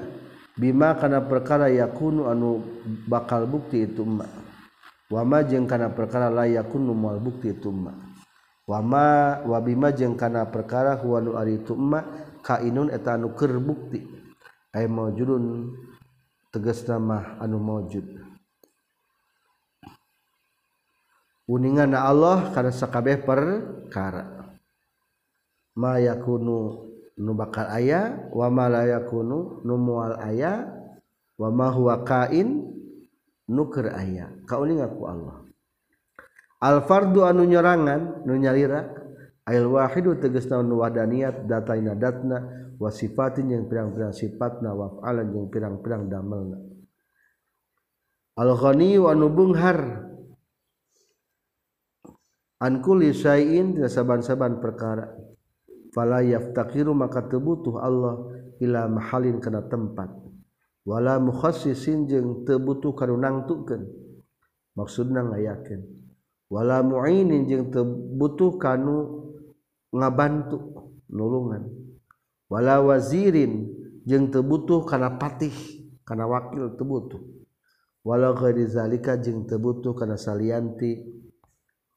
bima 0.58 0.98
kana 0.98 1.22
perkara 1.22 1.70
yakunu 1.70 2.26
anu 2.26 2.82
bakal 3.06 3.46
bukti 3.46 3.86
itu 3.86 4.02
emak 4.02 4.43
wama 5.12 5.44
jeung 5.44 5.68
kana 5.68 5.92
perkara 5.92 6.32
layakun 6.32 6.84
numal 6.84 7.20
bukti 7.20 7.52
tuma 7.56 7.92
wama 8.64 9.40
wabima 9.44 9.92
jeung 9.92 10.16
kana 10.16 10.48
perkara 10.48 10.96
huwa 10.96 11.20
nu 11.20 11.36
ari 11.36 11.60
tuma 11.60 12.04
kainun 12.44 12.92
eta 12.92 13.16
anu 13.16 13.32
keur 13.32 13.56
bukti. 13.56 14.04
Ay 14.74 14.90
maujudun 14.90 15.70
tegasna 16.50 16.98
mah 16.98 17.38
anu 17.38 17.62
maujud. 17.62 18.04
Uningan 21.46 21.94
Allah 21.94 22.50
kana 22.50 22.74
sakabeh 22.74 23.22
perkara. 23.22 24.50
Ma 25.78 26.02
yakunu 26.02 26.90
nu 27.14 27.32
bakal 27.38 27.70
aya 27.70 28.28
wa 28.34 28.50
ma 28.50 28.66
la 28.66 28.82
yakunu 28.98 29.62
nu 29.62 29.74
moal 29.78 30.18
aya 30.18 30.66
wa 31.38 31.48
ma 31.54 31.70
huwa 31.70 32.02
kain 32.02 32.66
nuker 33.48 33.92
aya. 33.92 34.32
Kauning 34.48 34.80
aku 34.80 35.02
Allah. 35.04 35.36
Alfardu 36.64 37.28
anu 37.28 37.44
nyerangan 37.44 38.24
nu 38.24 38.40
nyalira 38.40 38.88
ail 39.44 39.68
wahidu 39.68 40.16
tegas 40.16 40.48
naun 40.48 40.72
wadaniyat 40.72 41.44
datain 41.44 41.92
adatna 41.92 42.40
wasifatin 42.80 43.52
yang 43.52 43.64
pirang-pirang 43.68 44.16
sifatna 44.16 44.72
waf'alan 44.72 45.28
yang 45.28 45.46
pirang-pirang 45.52 46.08
damelna. 46.08 46.58
Al-ghani 48.40 48.96
wa 48.96 49.12
anu 49.12 49.28
bunghar. 49.28 49.78
An 52.64 52.80
kulli 52.80 53.12
syai'in 53.12 53.76
saban-saban 53.84 54.56
perkara. 54.64 55.12
Fala 55.92 56.24
yaftaqiru 56.24 56.96
maka 56.96 57.28
tebutuh 57.28 57.76
Allah 57.78 58.24
ila 58.58 58.88
mahalin 58.88 59.36
kana 59.38 59.68
tempat. 59.68 60.23
wala 60.84 61.16
mukhasisin 61.16 62.04
jeung 62.06 62.44
teu 62.44 62.60
butuh 62.60 62.92
karunang 62.92 63.48
tukeun. 63.48 63.88
Maksudna 64.76 65.24
ngayakeun. 65.24 65.80
Wala 66.52 66.84
muinin 66.84 67.48
jeung 67.48 67.72
teu 67.72 67.88
butuh 67.88 68.60
kanu 68.60 69.32
ngabantu 69.90 70.60
nulungan. 71.08 71.72
Wala 72.52 72.84
wazirin 72.84 73.72
jeung 74.04 74.28
teu 74.28 74.44
butuh 74.44 74.84
kana 74.84 75.16
patih 75.16 75.56
kana 76.04 76.28
wakil 76.28 76.76
teu 76.76 76.84
butuh. 76.84 77.22
Wala 78.04 78.36
ghairi 78.36 78.68
zalika 78.68 79.16
jeung 79.16 79.48
teu 79.48 79.56
butuh 79.56 79.96
kana 79.96 80.20
salianti 80.20 81.00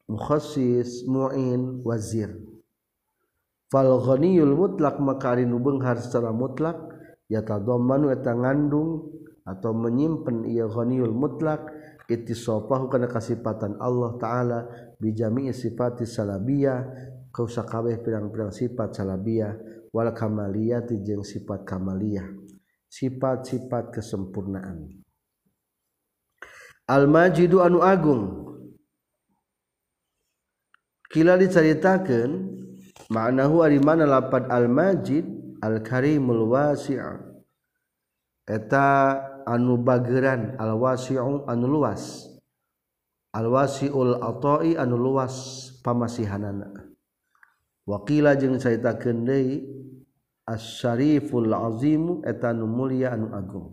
mukhassis 0.07 1.03
muin 1.03 1.83
wazir. 1.83 2.31
Fal 3.67 3.99
ghaniyul 3.99 4.55
mutlaq 4.55 5.03
maka 5.03 5.35
ari 5.35 5.43
nu 5.43 5.59
beunghar 5.59 5.99
secara 5.99 6.31
mutlak 6.31 6.79
yatadhammanu 7.31 8.11
eta 8.11 8.35
ngandung 8.35 9.07
atau 9.47 9.71
menyimpan 9.71 10.43
ia 10.47 10.67
ghaniyul 10.67 11.15
mutlak 11.15 11.71
ittisafahu 12.07 12.87
kana 12.91 13.07
kasifatan 13.07 13.79
Allah 13.79 14.15
taala 14.19 14.59
bi 14.99 15.11
jami'i 15.11 15.51
sifati 15.51 16.07
salabiyah 16.07 16.83
kau 17.31 17.45
sakabeh 17.45 17.99
pirang-pirang 18.01 18.51
sifat 18.51 18.95
salabiyah 18.95 19.55
wal 19.91 20.11
kamaliyati 20.11 20.99
jeung 21.03 21.21
sifat 21.21 21.63
kamaliyah. 21.67 22.27
Sifat-sifat 22.87 23.91
kesempurnaan. 23.91 24.87
Al 26.87 27.03
majidu 27.05 27.59
anu 27.59 27.83
agung. 27.83 28.47
Kila 31.11 31.35
diceritakeun 31.35 32.31
maknahu 33.11 33.63
di 33.67 33.79
mana 33.79 34.07
lapat 34.07 34.47
al-majid 34.47 35.36
Al-karimul 35.61 36.45
wasi' 36.49 37.01
eta 38.47 38.85
anu 39.43 39.79
bageran 39.81 40.55
al-wasi'u 40.59 41.47
anu 41.49 41.65
luas. 41.67 42.27
Al-wasi'ul 43.35 44.23
ata'i 44.23 44.79
anu 44.79 44.95
luas 44.97 45.67
pamasihanana. 45.83 46.87
Wakila 47.87 48.35
jeung 48.35 48.59
caritakeun 48.59 49.23
deui 49.23 49.63
as-syariful 50.47 51.51
azim 51.51 52.23
eta 52.27 52.51
anu 52.51 52.67
mulia 52.67 53.15
anu 53.15 53.31
agung. 53.31 53.69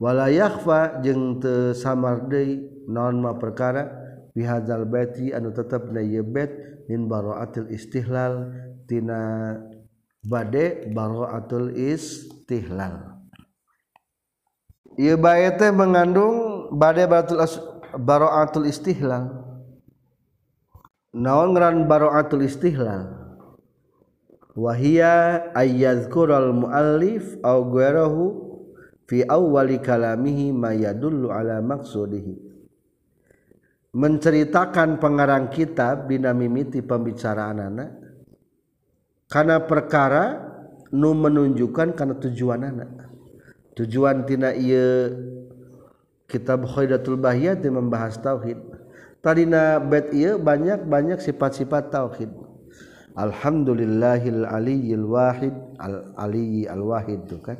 Wala 0.00 0.32
yakhfa 0.32 1.04
jeung 1.04 1.40
teu 1.44 1.76
samar 1.76 2.24
deui 2.28 2.64
naon 2.88 3.20
ma 3.20 3.36
perkara 3.36 3.84
bihadzal 4.32 4.88
baiti 4.88 5.34
anu 5.34 5.52
tetep 5.52 5.92
na 5.92 6.00
ieu 6.00 6.24
bait 6.24 6.48
min 6.88 7.04
baraatil 7.04 7.68
istihlal 7.68 8.48
tina 8.88 9.54
bade 10.24 10.92
baraatul 10.92 11.72
istihlal. 11.76 13.20
Ieu 15.00 15.16
bae 15.16 15.48
teh 15.56 15.72
mengandung 15.72 16.68
bade 16.76 17.08
baraatul 17.08 17.40
baraatul 17.96 18.68
istihlal. 18.68 19.32
Naon 21.16 21.56
ngaran 21.56 21.88
baraatul 21.88 22.44
istihlal? 22.44 23.18
Wahia 24.54 25.46
ayyadhkural 25.56 26.52
muallif 26.52 27.38
aw 27.40 27.64
ghayrahu 27.64 28.50
fi 29.08 29.24
awwali 29.24 29.80
kalamihi 29.80 30.52
ma 30.52 30.74
yadullu 30.74 31.32
ala 31.32 31.64
maqsudihi. 31.64 32.50
Menceritakan 33.90 35.02
pengarang 35.02 35.50
kitab 35.50 36.06
bina 36.06 36.30
mimiti 36.30 36.78
pembicaraan 36.78 37.58
anak 37.58 37.99
karena 39.30 39.62
perkara 39.62 40.50
nu 40.90 41.14
menunjukkan 41.14 41.94
karena 41.94 42.18
tujuan 42.18 42.60
anak. 42.66 42.90
Tujuan 43.78 44.26
tina 44.26 44.50
iya 44.50 45.14
kitab 46.26 46.66
Khaidatul 46.66 47.16
Bahiyat 47.16 47.62
yang 47.62 47.78
membahas 47.78 48.18
tauhid. 48.18 48.58
Tadina 49.22 49.78
bet 49.78 50.10
iya 50.10 50.34
banyak 50.34 50.84
banyak 50.90 51.22
sifat-sifat 51.22 51.94
tauhid. 51.94 52.28
Alhamdulillahil 53.14 54.42
aliyil 54.46 55.06
wahid 55.06 55.54
al 55.78 56.10
aliyi 56.18 56.66
al 56.66 56.82
wahid 56.82 57.30
tu 57.30 57.38
kan. 57.38 57.56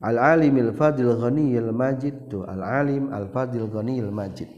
Al 0.00 0.16
alimil 0.16 0.72
fadil 0.72 1.12
ghaniyil 1.18 1.74
majid 1.74 2.30
tu 2.30 2.46
al 2.46 2.62
alim 2.62 3.10
al 3.10 3.28
fadil 3.34 3.66
ghaniyil 3.66 4.14
majid. 4.14 4.48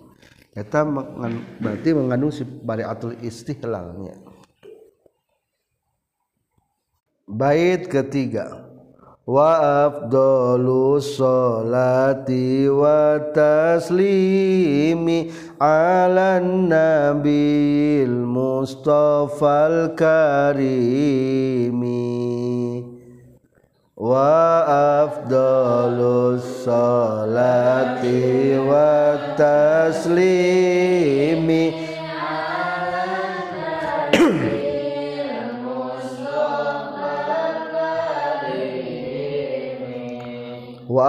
Eta 0.52 0.84
berarti 0.84 1.96
mengandung 1.96 2.30
bariatul 2.60 3.16
istihlalnya 3.24 4.21
bait 7.32 7.88
ketiga. 7.88 8.60
Wa 9.24 9.86
afdalu 9.86 10.98
sholati 10.98 12.66
wa 12.68 13.22
taslimi 13.32 15.30
ala 15.56 16.42
nabil 16.42 18.10
mustafal 18.10 19.94
karimi. 19.94 21.22
Wa 23.94 24.66
afdalus 25.06 26.66
salati 26.66 28.58
wa 28.58 29.14
taslimi 29.38 30.61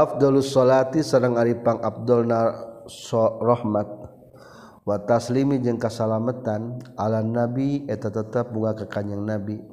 afdalus 0.04 0.52
salati 0.52 1.00
sareng 1.00 1.40
ari 1.40 1.56
pang 1.56 1.80
abdulna 1.80 2.52
rahmat. 3.40 3.88
Wa 4.84 5.00
taslimi 5.00 5.64
jeung 5.64 5.80
kasalametan 5.80 6.84
ala 7.00 7.24
nabi 7.24 7.88
eta 7.88 8.12
tetep 8.12 8.52
bunga 8.52 8.76
ke 8.76 8.86
kanjeng 8.92 9.24
nabi. 9.24 9.64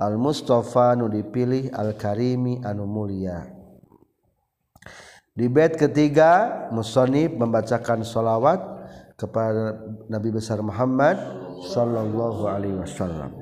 Al 0.00 0.16
Mustafa 0.16 0.94
nu 0.96 1.10
dipilih 1.10 1.68
Al-karimi 1.74 2.62
anu 2.64 2.88
mulia. 2.88 3.50
Di 5.34 5.46
bait 5.50 5.74
ketiga 5.76 6.66
musonib 6.74 7.34
membacakan 7.38 8.02
sholawat 8.02 8.58
kepada 9.18 9.78
Nabi 10.06 10.30
besar 10.30 10.62
Muhammad 10.62 11.18
sallallahu 11.74 12.46
alaihi 12.46 12.78
wasallam. 12.78 13.34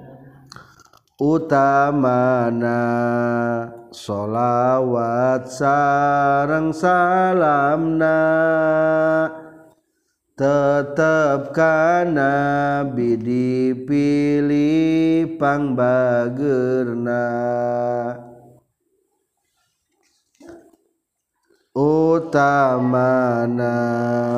Utamana 1.21 2.81
sholawat 3.97 5.49
sarang 5.49 6.69
salamna 6.69 8.21
tetap 10.37 11.57
karena 11.57 12.85
bidi 12.93 13.73
pilih 13.89 15.41
pangbagerna 15.41 17.25
utamana 21.73 23.25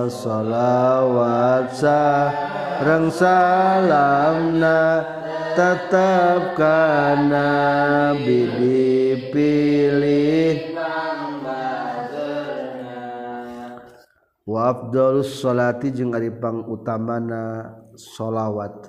sholawat 0.06 1.74
sarang 1.74 3.11
salamna 3.11 5.02
tetap 5.59 6.54
kana 6.54 8.14
bidi 8.22 9.07
dipilih 9.39 10.74
Wafdol 14.49 15.20
salati 15.28 15.93
jeung 15.93 16.16
aripang 16.16 16.64
utamana 16.72 17.76
sholawat 17.95 18.89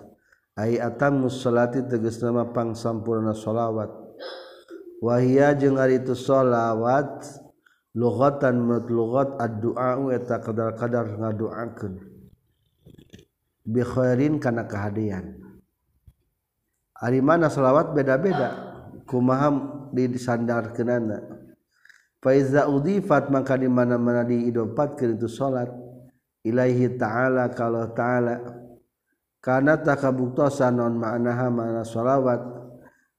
Ay 0.56 0.80
atam 0.80 1.28
sholati 1.28 1.84
teges 1.84 2.24
nama 2.24 2.48
pang 2.48 2.72
sampurna 2.72 3.36
sholawat 3.36 3.92
Wahia 5.04 5.52
jeung 5.60 5.76
ari 5.76 6.00
itu 6.00 6.16
sholawat 6.16 7.28
Lughatan 7.92 8.64
menurut 8.64 8.88
lughat 8.88 9.30
ad-du'a'u 9.42 10.14
eta 10.14 10.38
kadar-kadar 10.40 11.10
ngadu'akeun. 11.20 11.98
Bi 13.66 13.82
khairin 13.82 14.38
kana 14.38 14.70
kehadian 14.70 15.42
Ari 17.02 17.20
mana 17.20 17.50
sholawat 17.50 17.92
beda-beda? 17.98 18.69
kumaham 19.10 19.90
di 19.90 20.06
disandar 20.06 20.70
kenana. 20.78 21.18
Faiza 22.22 22.70
udifat 22.70 23.34
maka 23.34 23.58
di 23.58 23.66
mana-mana 23.66 24.22
diidopatkeun 24.22 25.18
itu 25.18 25.26
salat 25.26 25.74
ilaihi 26.46 26.94
ta'ala 26.94 27.50
kalau 27.58 27.90
ta'ala. 27.90 28.38
Kana 29.42 29.82
takabuktosa 29.82 30.70
non 30.70 31.00
ma'naha 31.00 31.50
mana 31.50 31.82
sholawat 31.82 32.44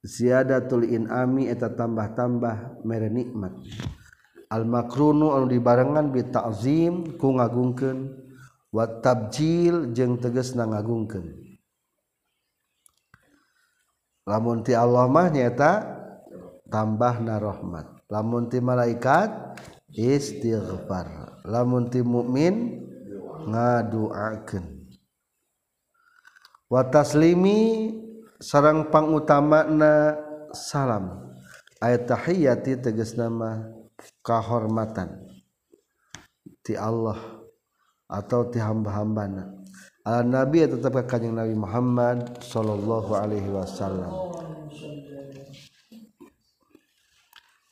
ziyadatul 0.06 0.86
inami 0.86 1.50
eta 1.50 1.74
tambah-tambah 1.74 2.86
mere 2.86 3.10
nikmat. 3.10 3.56
Al 4.52 4.68
makrunu 4.68 5.34
anu 5.34 5.50
dibarengan 5.50 6.14
bi 6.14 6.22
ta'zim 6.30 7.18
ku 7.18 7.34
ngagungkeun. 7.34 7.98
Wa 8.70 8.86
tabjil 9.02 9.90
jeung 9.90 10.22
tegas 10.22 10.54
ngagungkeun 10.54 11.49
lamun 14.28 14.64
ti 14.64 14.76
Allah 14.76 15.08
mah 15.08 15.28
nyata 15.28 15.72
tambah 16.68 17.22
narahmat 17.22 18.00
lamun 18.10 18.50
ti 18.50 18.58
malaikat 18.58 19.50
istighfar. 19.94 21.40
Lamun 21.46 21.90
ti 21.90 22.02
mukmin 22.02 22.86
ngaduakeun. 23.48 24.66
Wa 26.70 26.86
taslimi 26.86 27.90
sarang 28.38 28.88
pangutamana 28.92 30.14
salam. 30.54 31.34
Ayat 31.80 32.06
tahiyati 32.06 32.76
tegas 32.78 33.16
nama 33.16 33.64
kahormatan. 34.20 35.26
Ti 36.60 36.76
Allah 36.76 37.18
atau 38.04 38.46
ti 38.52 38.60
hamba-hambana. 38.60 39.59
nabi 40.04 40.64
tetap 40.64 40.96
kanyang 41.04 41.44
Nabi 41.44 41.54
Muhammad 41.56 42.40
Shallallahu 42.40 43.12
Alaihi 43.12 43.50
Wasallam. 43.52 44.12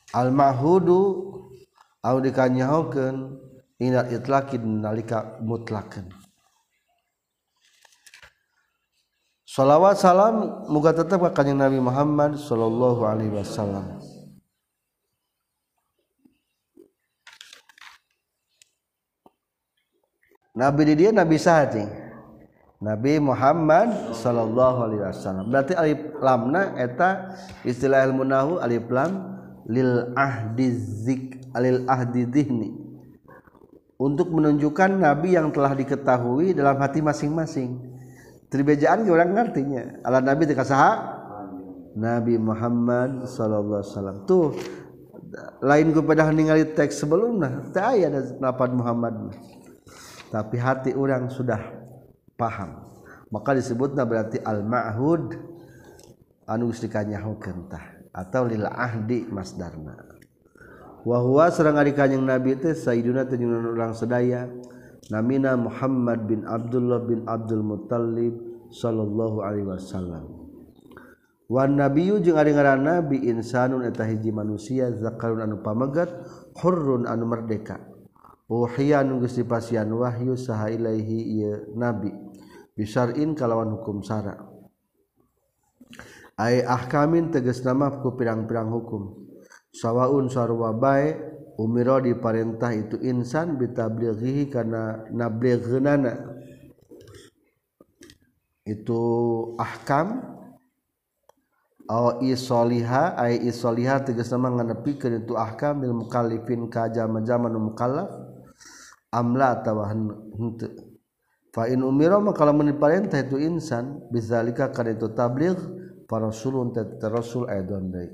Almahhudu 0.09 1.01
a 2.01 2.17
dikanyahoken 2.17 3.37
inat 3.77 4.09
itlakin 4.09 4.81
nalika 4.81 5.37
mutlaken. 5.43 6.09
Salawat 9.49 9.97
salam 9.97 10.65
muga 10.69 10.93
tetap 10.93 11.19
ka 11.25 11.41
kanjeng 11.41 11.57
Nabi 11.57 11.81
Muhammad 11.81 12.37
sallallahu 12.37 13.01
alaihi 13.01 13.33
wasallam. 13.33 13.97
Nabi 20.53 20.81
di 20.85 20.93
dia 21.01 21.09
Nabi 21.09 21.35
saha 21.41 21.65
Nabi 22.79 23.19
Muhammad 23.19 24.15
Shallallahu 24.15 24.79
Alaihi 24.87 25.03
Wasallam. 25.03 25.51
Berarti 25.51 25.75
alif 25.75 25.99
lamna 26.23 26.79
eta 26.79 27.35
istilah 27.67 28.07
ilmu 28.07 28.23
nahu 28.23 28.63
alif 28.63 28.87
lam 28.87 29.35
lil 29.67 30.15
ahdi 30.15 30.71
zik 30.79 31.43
alil 31.51 31.83
ahdi 31.91 32.23
dihni 32.23 32.71
untuk 33.99 34.31
menunjukkan 34.31 34.95
nabi 34.95 35.35
yang 35.35 35.51
telah 35.51 35.75
diketahui 35.75 36.55
dalam 36.55 36.79
hati 36.79 37.03
masing-masing. 37.03 37.83
Tribejaan 38.47 39.03
orang 39.11 39.35
ngartinya. 39.35 39.99
Ala 40.07 40.23
nabi 40.23 40.47
teu 40.47 40.55
saha 40.63 41.19
Nabi 41.99 42.39
Muhammad 42.39 43.27
sallallahu 43.27 43.83
alaihi 43.83 43.91
wasallam. 43.91 44.17
Tuh 44.23 44.55
lain 45.59 45.91
kepada 45.91 46.31
ningali 46.31 46.63
teks 46.63 47.03
sebelumnya 47.03 47.59
aya 47.75 48.07
lafaz 48.39 48.71
Muhammad. 48.71 49.35
Tapi 50.31 50.55
hati 50.55 50.95
orang 50.95 51.27
sudah 51.27 51.59
paham. 52.39 52.87
Maka 53.29 53.53
disebutnya 53.53 54.07
berarti 54.07 54.39
al-ma'hud 54.39 55.35
anu 56.47 56.71
geus 56.71 56.81
dikanyahokeun 56.81 57.67
tah 57.67 57.99
atau 58.15 58.47
lil 58.47 58.63
ahdi 58.65 59.27
masdarna. 59.29 59.93
Wa 61.03 61.21
huwa 61.21 61.51
sareng 61.51 61.77
ari 61.77 61.93
kanjing 61.93 62.23
nabi 62.23 62.57
teh 62.57 62.73
sayyiduna 62.73 63.27
tunjunan 63.29 63.69
urang 63.69 63.93
sedaya 63.93 64.49
namina 65.13 65.53
Muhammad 65.59 66.25
bin 66.25 66.47
Abdullah 66.47 67.05
bin 67.05 67.27
Abdul 67.29 67.61
Muttalib 67.61 68.33
sallallahu 68.73 69.45
alaihi 69.45 69.67
wasallam. 69.69 70.25
Wa 71.49 71.65
nabiyyu 71.65 72.21
jeung 72.21 72.37
ari 72.37 72.53
ngaran 72.53 72.85
nabi 72.85 73.25
insanun 73.25 73.81
eta 73.81 74.05
hiji 74.05 74.29
manusia 74.29 74.93
zakarun 74.93 75.41
anu 75.41 75.65
pamegat 75.65 76.09
hurrun 76.61 77.09
anu 77.09 77.25
merdeka. 77.25 77.88
Uhiya 78.49 79.05
anu 79.05 79.21
geus 79.21 79.37
dipasian 79.37 79.93
wahyu 79.93 80.33
saha 80.33 80.73
ilaihi 80.73 81.39
ieu 81.39 81.69
nabi. 81.77 82.09
Bisar'in 82.73 83.37
kalawan 83.37 83.77
hukum 83.77 84.01
syara 84.01 84.49
ay 86.39 86.63
ahkamin 86.63 87.29
tegas 87.35 87.59
nama 87.67 87.99
ku 87.99 88.15
pirang-pirang 88.15 88.71
hukum. 88.71 89.27
Sawaun 89.75 90.31
sarwa 90.31 90.71
bae 90.73 91.13
umiro 91.59 91.99
diparentah 91.99 92.71
itu 92.71 92.95
insan 93.03 93.59
bitablighihi 93.59 94.47
kana 94.47 95.03
nabligheunana 95.11 96.39
itu 98.63 99.01
ahkam 99.59 100.23
aw 101.91 102.23
isoliha 102.23 103.19
ay 103.19 103.43
isoliha 103.45 104.07
tegas 104.07 104.31
nama 104.31 104.55
nganepikeun 104.55 105.27
itu 105.27 105.35
ahkam 105.35 105.83
bil 105.83 105.93
mukallifin 105.93 106.71
ka 106.71 106.87
mukallaf 107.51 108.28
amla 109.09 109.59
atawa 109.59 109.89
henteu 109.89 110.73
fa 111.49 111.65
in 111.65 111.81
umira 111.81 112.21
maka 112.21 112.45
lamun 112.45 112.69
diparentah 112.69 113.25
itu 113.25 113.41
insan 113.41 114.05
bizalika 114.13 114.69
kana 114.69 114.93
itu 114.93 115.09
tabligh 115.13 115.57
para 116.05 116.29
rasulun 116.29 116.73
teh 116.73 116.85
rasul 117.09 117.49
aidon 117.49 117.89
deui 117.89 118.13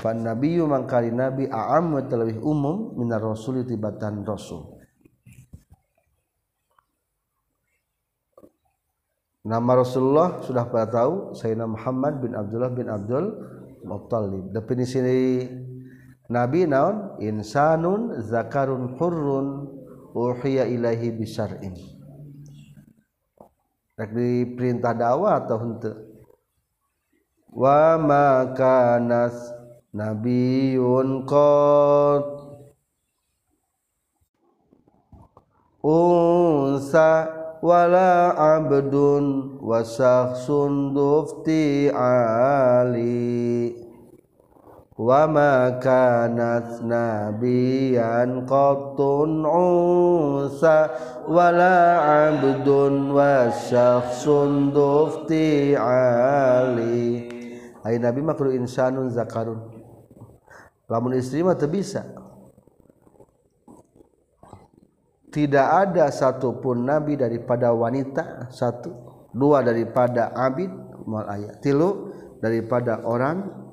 fa 0.00 0.16
nabiyyu 0.16 0.64
mangkali 0.64 1.12
nabi 1.12 1.44
a'am 1.48 1.92
wa 1.92 2.00
lebih 2.00 2.40
umum 2.40 2.94
minar 2.96 3.20
rasul 3.20 3.66
tibatan 3.66 4.22
rasul. 4.24 4.78
Nama 9.48 9.80
Rasulullah 9.80 10.44
sudah 10.44 10.68
pada 10.68 10.92
tahu 10.92 11.32
Sayyidina 11.32 11.64
Muhammad 11.64 12.20
bin 12.20 12.36
Abdullah 12.36 12.68
bin 12.68 12.84
Abdul 12.84 13.32
Muttalib. 13.80 14.52
Definisi 14.52 15.00
Nabi 16.28 16.68
naon? 16.68 17.16
Insanun 17.24 18.20
zakarun 18.28 19.00
hurrun 19.00 19.77
uhiya 20.18 20.66
ilahi 20.66 21.14
bisar'in 21.14 21.98
diperintah 23.98 24.94
dakwah 24.94 25.42
atau 25.42 25.58
untuk 25.58 25.96
wa 27.50 27.98
makanas 27.98 29.34
nabiyyun 29.90 31.26
qad 31.26 32.22
unsa 35.82 37.26
wala 37.58 38.38
abdun 38.38 39.58
wa 39.58 39.82
shakhsun 39.82 40.94
dufti 40.94 41.90
ali 41.90 43.87
وَمَا 44.98 45.78
كَانَتْ 45.78 46.82
نَبِيًّا 46.82 48.42
قَطٌ 48.50 48.98
عُوسَى 49.46 50.78
وَلَا 51.30 51.78
عَبْدٌ 52.02 52.68
وَشَخْصٌ 53.14 54.24
دُفْتِ 54.74 55.30
عَلِي 55.78 57.06
Ayy 57.86 58.02
Nabi 58.02 58.20
makhluk 58.26 58.58
insanun 58.58 59.06
zakarun. 59.14 59.62
Lamun 60.90 61.14
istri 61.14 61.46
mah 61.46 61.54
bisa. 61.70 62.02
Tidak 65.28 65.68
ada 65.68 66.10
satupun 66.10 66.88
Nabi 66.88 67.14
daripada 67.14 67.70
wanita 67.70 68.50
Satu. 68.50 68.92
Dua 69.30 69.60
daripada 69.60 70.32
abid 70.34 70.72
Mal 71.06 71.24
ayat. 71.28 71.60
Tilu 71.60 72.10
Daripada 72.40 73.04
Orang 73.04 73.67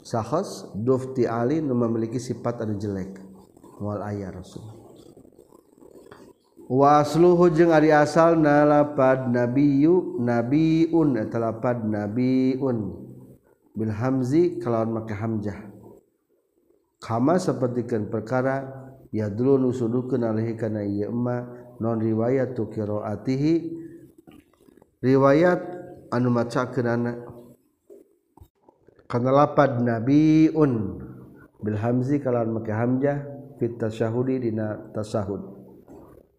sahos 0.00 0.68
dufti 0.76 1.28
ali 1.28 1.60
nu 1.60 1.76
memiliki 1.76 2.20
sifat 2.20 2.60
anu 2.64 2.76
jelek. 2.76 3.20
Wal 3.80 4.04
aya 4.04 4.28
rasul. 4.28 4.60
Wa 6.70 7.02
asluhu 7.02 7.50
jeung 7.50 7.74
ari 7.74 7.90
asalna 7.90 8.62
lapad 8.62 9.32
nabiyyu 9.32 10.20
nabiun 10.22 11.16
eta 11.18 11.40
lapad 11.40 11.82
nabiun. 11.82 13.08
Bil 13.74 13.90
hamzi 13.90 14.60
kalawan 14.60 15.00
make 15.00 15.16
hamzah. 15.16 15.56
Kama 17.00 17.40
sapertikeun 17.40 18.12
perkara 18.12 18.68
ya 19.08 19.32
dulu 19.32 19.56
nusudukeun 19.56 20.22
alaihi 20.22 20.54
kana 20.54 20.84
ieu 20.84 21.08
emma 21.08 21.48
non 21.80 21.96
riwayat 21.98 22.52
tu 22.52 22.68
qiraatihi. 22.68 23.54
Riwayat 25.00 25.62
anu 26.12 26.28
macakeun 26.28 26.86
karena 29.10 29.30
lapad 29.34 29.82
nabiun. 29.82 30.72
Bil 31.60 31.76
hamzi 31.76 32.22
kalawan 32.22 32.56
make 32.56 32.72
hamzah 32.72 33.20
fit 33.60 33.76
tasyahudi 33.76 34.48
dina 34.48 34.80
tasahud 34.96 35.60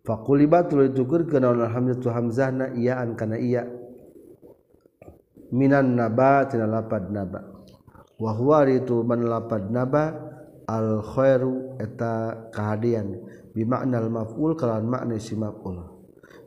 faqulibat 0.02 0.74
tuluy 0.74 0.90
tukurkeun 0.90 1.46
naon 1.46 1.62
hamzatu 1.62 2.10
hamzahna 2.10 2.74
iyaan 2.74 3.14
kana 3.14 3.38
iya. 3.38 3.70
Minan 5.52 6.00
naba 6.00 6.48
tina 6.48 6.66
lapad 6.66 7.12
naba. 7.12 7.44
Wa 8.18 8.34
itu 8.66 9.04
man 9.04 9.28
lapad 9.28 9.68
naba 9.70 10.04
al 10.66 11.04
khairu 11.04 11.78
eta 11.78 12.48
kahadian. 12.50 13.20
Bi 13.52 13.68
al 13.68 14.10
maf'ul 14.10 14.56
kalawan 14.56 14.88
makna 14.88 15.20
si 15.20 15.36
maf'ul. 15.36 15.86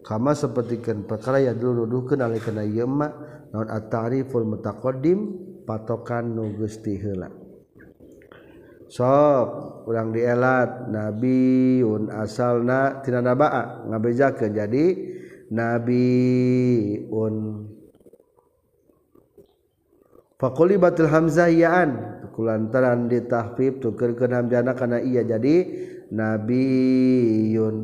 Kama 0.05 0.33
sapertikeun 0.37 1.05
perkara 1.09 1.41
ya 1.41 1.53
dulu 1.53 1.85
duduhkeun 1.85 2.21
alih 2.21 2.41
kana 2.41 2.65
ieu 2.65 2.89
ma 2.89 3.09
naon 3.53 3.69
at-ta'riful 3.69 4.45
mutaqaddim 4.45 5.21
patokan 5.65 6.37
nu 6.37 6.53
Gusti 6.55 6.97
heula 7.01 7.29
sok 8.89 9.49
urang 9.91 10.15
dielat 10.15 10.87
nabiun 10.93 12.13
asalna 12.15 13.03
tina 13.03 13.21
nabaa 13.25 13.89
ngabejakeun 13.91 14.53
jadi 14.55 14.87
nabiun. 15.55 17.35
Fakuli 20.35 20.77
batil 20.77 21.09
hamzah 21.09 21.49
iyaan 21.49 21.91
kulantaran 22.35 23.07
ditahfif 23.07 23.79
tukerkeun 23.81 24.35
hamzana 24.35 24.75
kana 24.75 24.99
iya 25.01 25.23
jadi 25.23 25.57
nabiun. 26.11 27.77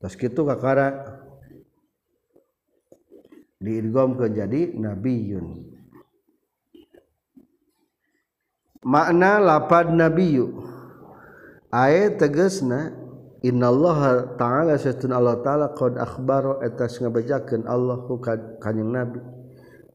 Terus 0.00 0.14
kitu 0.14 0.46
kakara. 0.46 1.15
diidghamkeun 3.60 4.32
jadi 4.36 4.60
nabiyun. 4.76 5.46
Makna 8.86 9.42
lapad 9.42 9.90
nabiyu. 9.90 10.62
Ayat 11.74 12.22
tegasna 12.22 12.94
innallaha 13.42 14.38
ta'ala 14.38 14.78
satun 14.78 15.10
Allah 15.10 15.42
ta'ala 15.42 15.74
qad 15.74 15.98
akhbaro 15.98 16.62
etas 16.62 17.02
ngabejakeun 17.02 17.66
Allah 17.66 18.06
kanjing 18.62 18.94
nabi. 18.94 19.18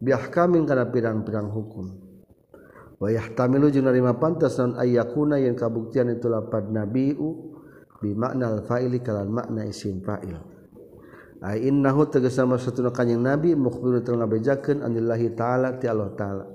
Bi 0.01 0.12
ahkamin 0.12 0.68
kana 0.68 0.91
pirang-pirang 0.91 1.47
hukum. 1.47 1.88
Wa 2.99 3.09
yahtamilu 3.09 3.72
jeung 3.72 3.88
narima 3.88 4.20
pantas 4.20 4.59
naon 4.59 4.78
ayyakuna 4.78 5.41
yang 5.41 5.57
kabuktian 5.57 6.12
itu 6.14 6.30
lapad 6.30 6.70
nabiu 6.70 7.53
bi 7.97 8.14
makna 8.14 8.51
al 8.51 8.62
fa'ili 8.68 8.99
kalan 9.01 9.32
makna 9.32 9.66
isim 9.66 10.03
fa'il. 10.03 10.51
innahu 11.41 12.05
tegas 12.05 12.37
sama 12.37 12.61
satu 12.61 12.85
kanyang 12.93 13.25
nabi 13.33 13.57
mukbir 13.57 14.05
telah 14.05 14.29
ngabejakan 14.29 14.85
anillahi 14.85 15.33
ta'ala 15.33 15.81
ti 15.81 15.89
Allah 15.89 16.13
ta'ala. 16.13 16.45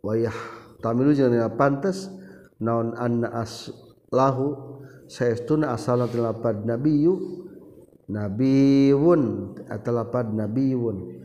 Wayah 0.00 0.32
tamilu 0.80 1.12
jangan 1.12 1.52
pantas 1.60 2.08
naon 2.56 2.96
anna 2.96 3.44
aslahu 3.44 4.80
saestuna 5.12 5.76
asalat 5.76 6.16
lapad 6.16 6.64
nabiyyu 6.64 7.44
nabiyun 8.08 9.52
atalapad 9.68 10.32
nabiyun. 10.32 11.20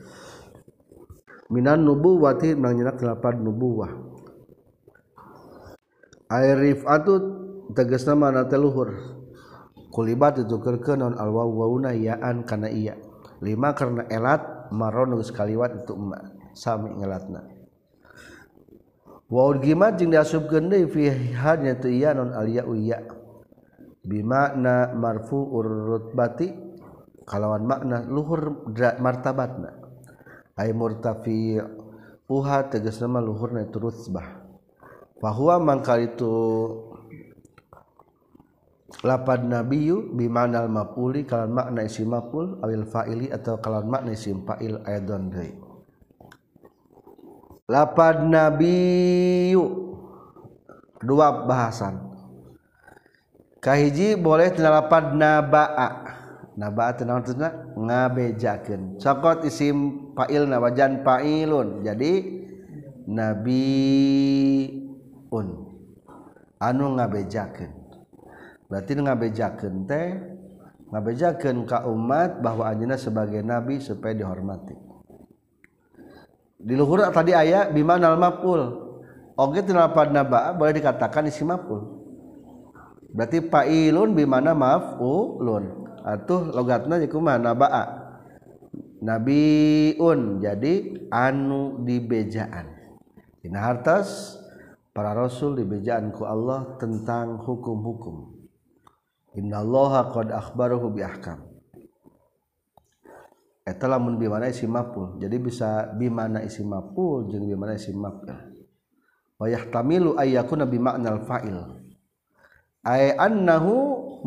Minan 1.52 1.88
nubuwati 1.88 2.56
nangnya 2.56 2.96
lapad 3.00 3.40
nubuwah. 3.40 3.92
Airif 6.32 6.84
atut 6.88 7.24
tegas 7.76 8.08
nama 8.08 8.32
nateluhur 8.32 9.21
kulibat 9.92 10.40
itu 10.40 10.58
kekenon 10.58 11.20
alwawaan 11.20 12.48
karena 12.48 12.70
iya. 12.72 12.96
Lima 13.42 13.74
karena 13.74 14.06
elat 14.08 14.70
marron 14.72 15.18
sekaliwat 15.20 15.84
itu 15.84 15.94
emmak 15.98 16.22
sami 16.54 16.94
ngelatna. 16.94 17.42
Wow 19.32 19.58
gimat 19.64 19.98
jeung 19.98 20.12
diasub 20.12 20.52
gende 20.52 20.78
fi 20.92 21.08
hadnya 21.34 21.80
tu 21.80 21.88
iya 21.88 22.12
non 22.12 22.36
alia 22.36 22.68
uya 22.68 23.00
bimakna 24.04 24.92
marfu 24.92 25.40
urut 25.40 26.12
bati 26.12 26.52
kalawan 27.24 27.64
makna 27.66 28.04
luhur 28.06 28.68
martabatna. 29.00 29.80
Ay 30.60 30.76
murtafi 30.76 31.58
uha 32.30 32.58
tegas 32.70 33.02
nama 33.02 33.24
luhurna 33.24 33.66
itu 33.66 33.82
rutbah 33.82 34.46
bahwa 35.18 35.58
mangkal 35.58 35.98
itu 36.02 36.34
lapad 39.00 39.48
nabiyu 39.48 40.12
bimanal 40.12 40.68
mafuli 40.68 41.24
kalan 41.24 41.56
makna 41.56 41.88
isim 41.88 42.12
maful 42.12 42.60
awil 42.60 42.84
fa'ili 42.84 43.32
atau 43.32 43.58
kalan 43.64 43.88
makna 43.88 44.12
isim 44.12 44.44
fa'il 44.44 44.84
aidon 44.84 45.32
deui. 45.32 45.56
Lapad 47.72 48.28
nabiyu 48.28 49.64
dua 51.00 51.48
bahasan. 51.48 52.12
Kahiji 53.64 54.20
boleh 54.20 54.52
tina 54.52 54.84
lapad 54.84 55.16
naba'a. 55.16 56.20
Naba'a 56.60 56.92
tina 57.00 57.24
tina 57.24 57.48
ngabejakeun. 57.80 59.00
Cokot 59.00 59.48
isim 59.48 60.12
fa'il 60.18 60.52
wajan 60.52 61.00
fa'ilun. 61.06 61.80
Jadi 61.86 62.44
nabiun. 63.08 64.68
Anu 66.60 66.86
ngabejakeun. 67.00 67.81
berarti 68.72 68.96
ngabejakan 68.96 69.74
teh 69.84 70.16
ngabejakan 70.92 71.68
ke 71.68 71.78
umat 71.92 72.40
bahwa 72.40 72.72
anjina 72.72 72.96
sebagai 72.96 73.44
nabi 73.44 73.84
supaya 73.84 74.16
dihormati. 74.16 74.76
Di 76.62 76.74
luhur 76.78 77.04
tadi 77.12 77.36
ayat 77.36 77.76
biman 77.76 78.00
al 78.06 78.16
maful. 78.16 78.90
Oge 79.36 79.66
tinalpad 79.66 80.14
naba 80.14 80.54
boleh 80.56 80.78
dikatakan 80.78 81.28
isi 81.28 81.44
maful. 81.44 82.00
Berarti 83.12 83.44
fa'ilun 83.44 84.16
bimana 84.16 84.56
maf'ulun. 84.56 85.84
Atuh 86.06 86.56
logatna 86.56 87.02
kumaha? 87.12 87.38
Naba'a 87.40 87.84
nabiun 89.02 90.40
jadi 90.40 90.74
anu 91.10 91.82
dibejaan 91.82 92.70
dina 93.42 93.66
hartas 93.66 94.38
para 94.94 95.18
rasul 95.18 95.58
dibejaan 95.58 96.14
ku 96.14 96.24
Allah 96.30 96.78
tentang 96.78 97.42
hukum-hukum. 97.42 98.41
Innallaha 99.40 100.12
qad 100.12 100.28
akhbarahu 100.36 100.92
bi 100.92 101.02
ahkam. 101.08 101.40
Eh, 103.64 103.72
Eta 103.72 103.88
lamun 103.88 104.20
bi 104.20 104.28
mana 104.28 104.52
isim 104.52 104.74
maf'ul. 104.74 105.22
Jadi 105.22 105.38
bisa 105.40 105.88
bi 105.96 106.12
mana 106.12 106.44
isim 106.44 106.68
maf'ul 106.68 107.32
jeung 107.32 107.48
bi 107.48 107.56
mana 107.56 107.78
isim 107.80 107.96
maf'il. 107.96 108.36
Wa 109.40 109.48
yahtamilu 109.48 110.20
ay 110.20 110.36
yakuna 110.36 110.68
bi 110.68 110.78
ma'nal 110.82 111.24
fa'il. 111.24 111.58
Ay 112.84 113.16
annahu 113.16 113.74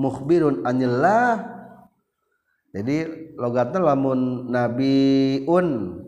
mukhbirun 0.00 0.64
anillah. 0.64 1.52
Jadi 2.74 3.30
logatna 3.36 3.92
lamun 3.92 4.50
nabiun 4.50 6.00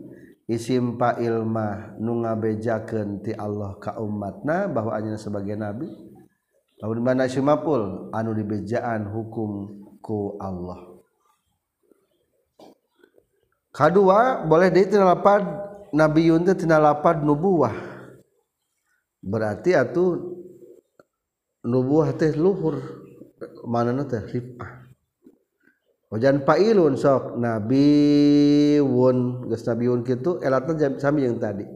isim 0.47 0.95
fa'il 0.95 1.43
mah 1.43 1.99
nu 1.99 2.23
ngabejakeun 2.23 3.23
ti 3.23 3.35
Allah 3.35 3.75
ka 3.79 3.99
umatna 3.99 4.71
bahwa 4.71 4.95
anjeunna 4.95 5.19
sebagai 5.19 5.55
nabi 5.59 5.87
Lamun 6.77 7.01
mana 7.01 7.25
simapul 7.25 8.13
anu 8.13 8.37
dibejaan 8.37 9.09
hukum 9.09 9.81
ku 9.97 10.37
Allah. 10.37 11.01
Kadua 13.73 14.45
boleh 14.45 14.69
deui 14.73 14.89
tina 14.89 15.05
lapad 15.05 15.41
nabi 15.93 16.29
yunta 16.29 16.57
tina 16.57 16.81
lapad 16.81 17.21
nubuwah 17.21 17.73
berarti 19.21 19.73
atuh 19.73 20.17
nubuwah 21.65 22.13
teh 22.17 22.33
luhur. 22.33 22.77
Mana 23.69 24.01
teh? 24.07 24.23
Rifah. 24.23 24.89
Wajan 26.09 26.41
pailun 26.41 26.97
sok. 26.97 27.37
Nabi 27.37 28.79
wun. 28.81 29.45
Geus 29.45 29.61
nabi 29.67 29.85
wun 29.91 30.01
kitu 30.01 30.41
elatna 30.41 30.97
sami 30.97 31.21
jeung 31.27 31.37
tadi. 31.37 31.67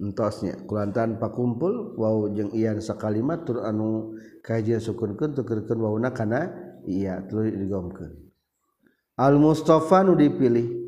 entosnya. 0.00 0.56
Kulantan 0.64 1.20
pakumpul 1.20 1.94
wow 2.00 2.26
jeung 2.32 2.50
ian 2.56 2.80
sakalimat 2.80 3.44
tur 3.44 3.62
anu 3.62 4.16
kajian 4.40 4.80
sukunkeun 4.80 5.36
tukeurkeun 5.36 5.78
wauna 5.84 6.10
kana 6.16 6.48
iya 6.88 7.20
tuluy 7.28 7.52
digomkeun. 7.52 8.16
Al 9.20 9.36
Mustafa 9.36 10.00
nu 10.00 10.16
dipilih. 10.16 10.80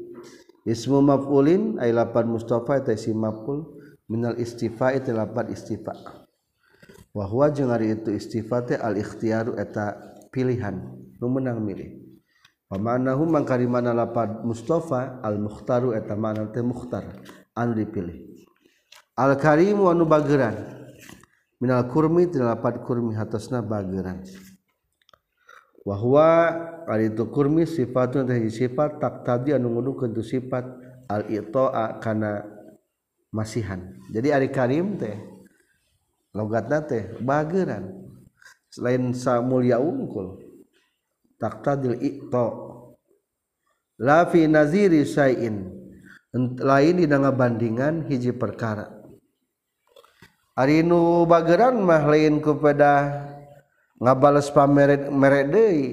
Ismu 0.62 1.02
maf'ulin 1.02 1.82
ay 1.82 1.90
lapan 1.90 2.32
mustofa 2.32 2.80
eta 2.80 2.94
isim 2.96 3.20
maf'ul. 3.20 3.82
Minal 4.08 4.38
istifa 4.40 4.94
eta 4.94 5.12
lapan 5.12 5.52
istifa. 5.52 5.92
Wa 7.12 7.28
huwa 7.28 7.52
jeung 7.52 7.68
ari 7.68 7.92
itu 7.92 8.14
istifa 8.14 8.64
teh 8.64 8.78
al 8.80 8.96
ikhtiyaru 8.96 9.58
eta 9.58 9.98
pilihan. 10.32 10.80
Nu 11.20 11.28
menang 11.28 11.60
milih. 11.60 12.00
Pamanahu 12.70 13.28
mangkari 13.28 13.68
mana 13.68 13.92
lapan 13.92 14.40
mustofa 14.48 15.20
al 15.20 15.36
mukhtaru 15.36 15.92
eta 15.92 16.16
mana 16.16 16.48
teh 16.48 16.64
mukhtar. 16.64 17.04
Anu 17.52 17.76
dipilih. 17.76 18.32
Al 19.16 19.36
karim 19.36 19.80
anu 19.86 20.04
bageran. 20.08 20.54
Minal 21.62 21.86
kurmi 21.86 22.26
tina 22.26 22.54
lapad 22.54 22.82
kurmi 22.82 23.14
hatosna 23.14 23.62
bageran. 23.62 24.26
Wahwa 25.82 26.54
ari 26.86 27.10
itu 27.10 27.26
kurmi 27.30 27.66
sifatun 27.66 28.26
teh 28.26 28.38
sifat 28.50 28.98
tak 28.98 29.26
tadi 29.26 29.54
anu 29.54 29.70
ngudukeun 29.70 30.14
tu 30.14 30.22
sifat 30.22 30.62
al 31.10 31.26
itoa 31.30 31.98
kana 32.02 32.42
masihan. 33.34 33.94
Jadi 34.10 34.28
ari 34.30 34.48
karim 34.50 34.98
teh 34.98 35.18
logat 36.34 36.70
nate 36.70 37.18
bageran. 37.22 38.02
Selain 38.72 39.12
mulia 39.44 39.76
ungkul 39.76 40.40
taktadil 41.42 41.98
ikto 41.98 42.46
la 43.98 44.24
fi 44.30 44.46
naziri 44.46 45.02
sayin 45.02 45.66
lain 46.62 46.96
di 46.96 47.06
bandingan 47.10 48.06
hiji 48.06 48.32
perkara 48.32 49.01
Arinu 50.52 51.24
bageran 51.24 51.80
mah 51.80 52.04
lain 52.04 52.44
kepada 52.44 53.24
ngabales 53.96 54.52
pameret 54.52 55.08
merek 55.08 55.46
deui. 55.48 55.84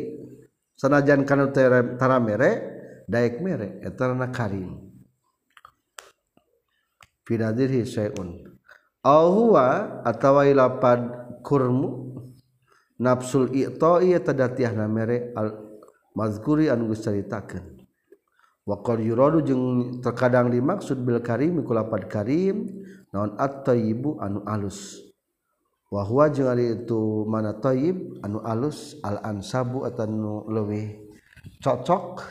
Sanajan 0.80 1.28
kana 1.28 1.52
tara 1.52 2.18
mere 2.24 2.52
daek 3.10 3.44
mere 3.44 3.84
eta 3.84 4.14
na 4.16 4.32
karim 4.32 4.80
fidadirhi 7.28 7.84
syai'un 7.84 8.48
aw 9.04 9.26
huwa 9.28 9.66
atawa 10.06 10.46
lapad 10.50 11.02
kurmu 11.44 12.16
nafsul 13.02 13.52
i'ta'i 13.52 14.16
tadatiahna 14.24 14.86
mere 14.88 15.34
al 15.36 15.52
mazkuri 16.16 16.72
anu 16.72 16.90
geus 16.94 17.06
caritakeun. 17.06 17.79
waqad 18.70 19.02
yuradu 19.02 19.42
jeung 19.42 19.98
terkadang 19.98 20.54
dimaksud 20.54 21.02
bil 21.02 21.18
karim 21.26 21.66
ku 21.66 21.74
lapad 21.74 22.06
karim 22.06 22.70
naon 23.10 23.34
at-thayyib 23.42 24.22
anu 24.22 24.46
alus. 24.46 25.02
Wa 25.90 26.06
huwa 26.06 26.30
jeung 26.30 26.54
ari 26.54 26.78
itu 26.78 27.26
mana 27.26 27.58
thayyib 27.58 28.22
anu 28.22 28.38
alus 28.46 28.94
al 29.02 29.18
ansabu 29.26 29.90
atau 29.90 30.46
leuwih 30.46 31.02
cocok 31.66 32.22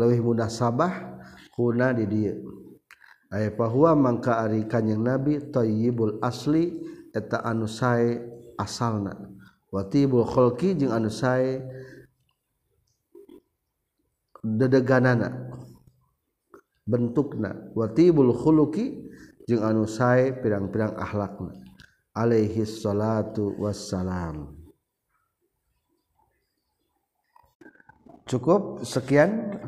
leuwih 0.00 0.24
munasabah 0.24 1.20
kuna 1.52 1.92
di 1.92 2.08
dieu. 2.08 2.40
Aya 3.28 3.52
pahua 3.52 3.92
mangka 3.92 4.40
ari 4.40 4.64
kanjing 4.64 5.04
nabi 5.04 5.38
thayyibul 5.52 6.24
asli 6.24 6.72
eta 7.12 7.44
anu 7.44 7.68
sae 7.68 8.16
asalna. 8.56 9.12
Wa 9.68 9.84
kholki 9.86 10.08
khalqi 10.08 10.68
jeung 10.80 10.96
anu 10.96 11.12
sae 11.12 11.60
dedeganana 14.44 15.52
bentukna. 16.88 17.70
Watibul 17.76 18.34
khuluki 18.34 19.06
jeung 19.46 19.62
anu 19.62 19.86
sae 19.86 20.32
pirang-pirang 20.36 20.96
akhlakna. 20.96 21.54
Alaihi 22.16 22.66
salatu 22.66 23.54
wassalam. 23.60 24.56
Cukup 28.26 28.82
sekian. 28.86 29.58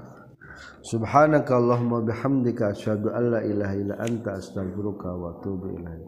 Subhanakallahumma 0.83 2.03
bihamdika 2.03 2.75
asyhadu 2.75 3.15
an 3.15 3.39
la 3.39 3.41
ilaha 3.47 3.75
illa 3.79 3.95
anta 4.03 4.35
astaghfiruka 4.39 5.15
wa 5.15 5.39
atubu 5.39 5.79
ilaik. 5.79 6.03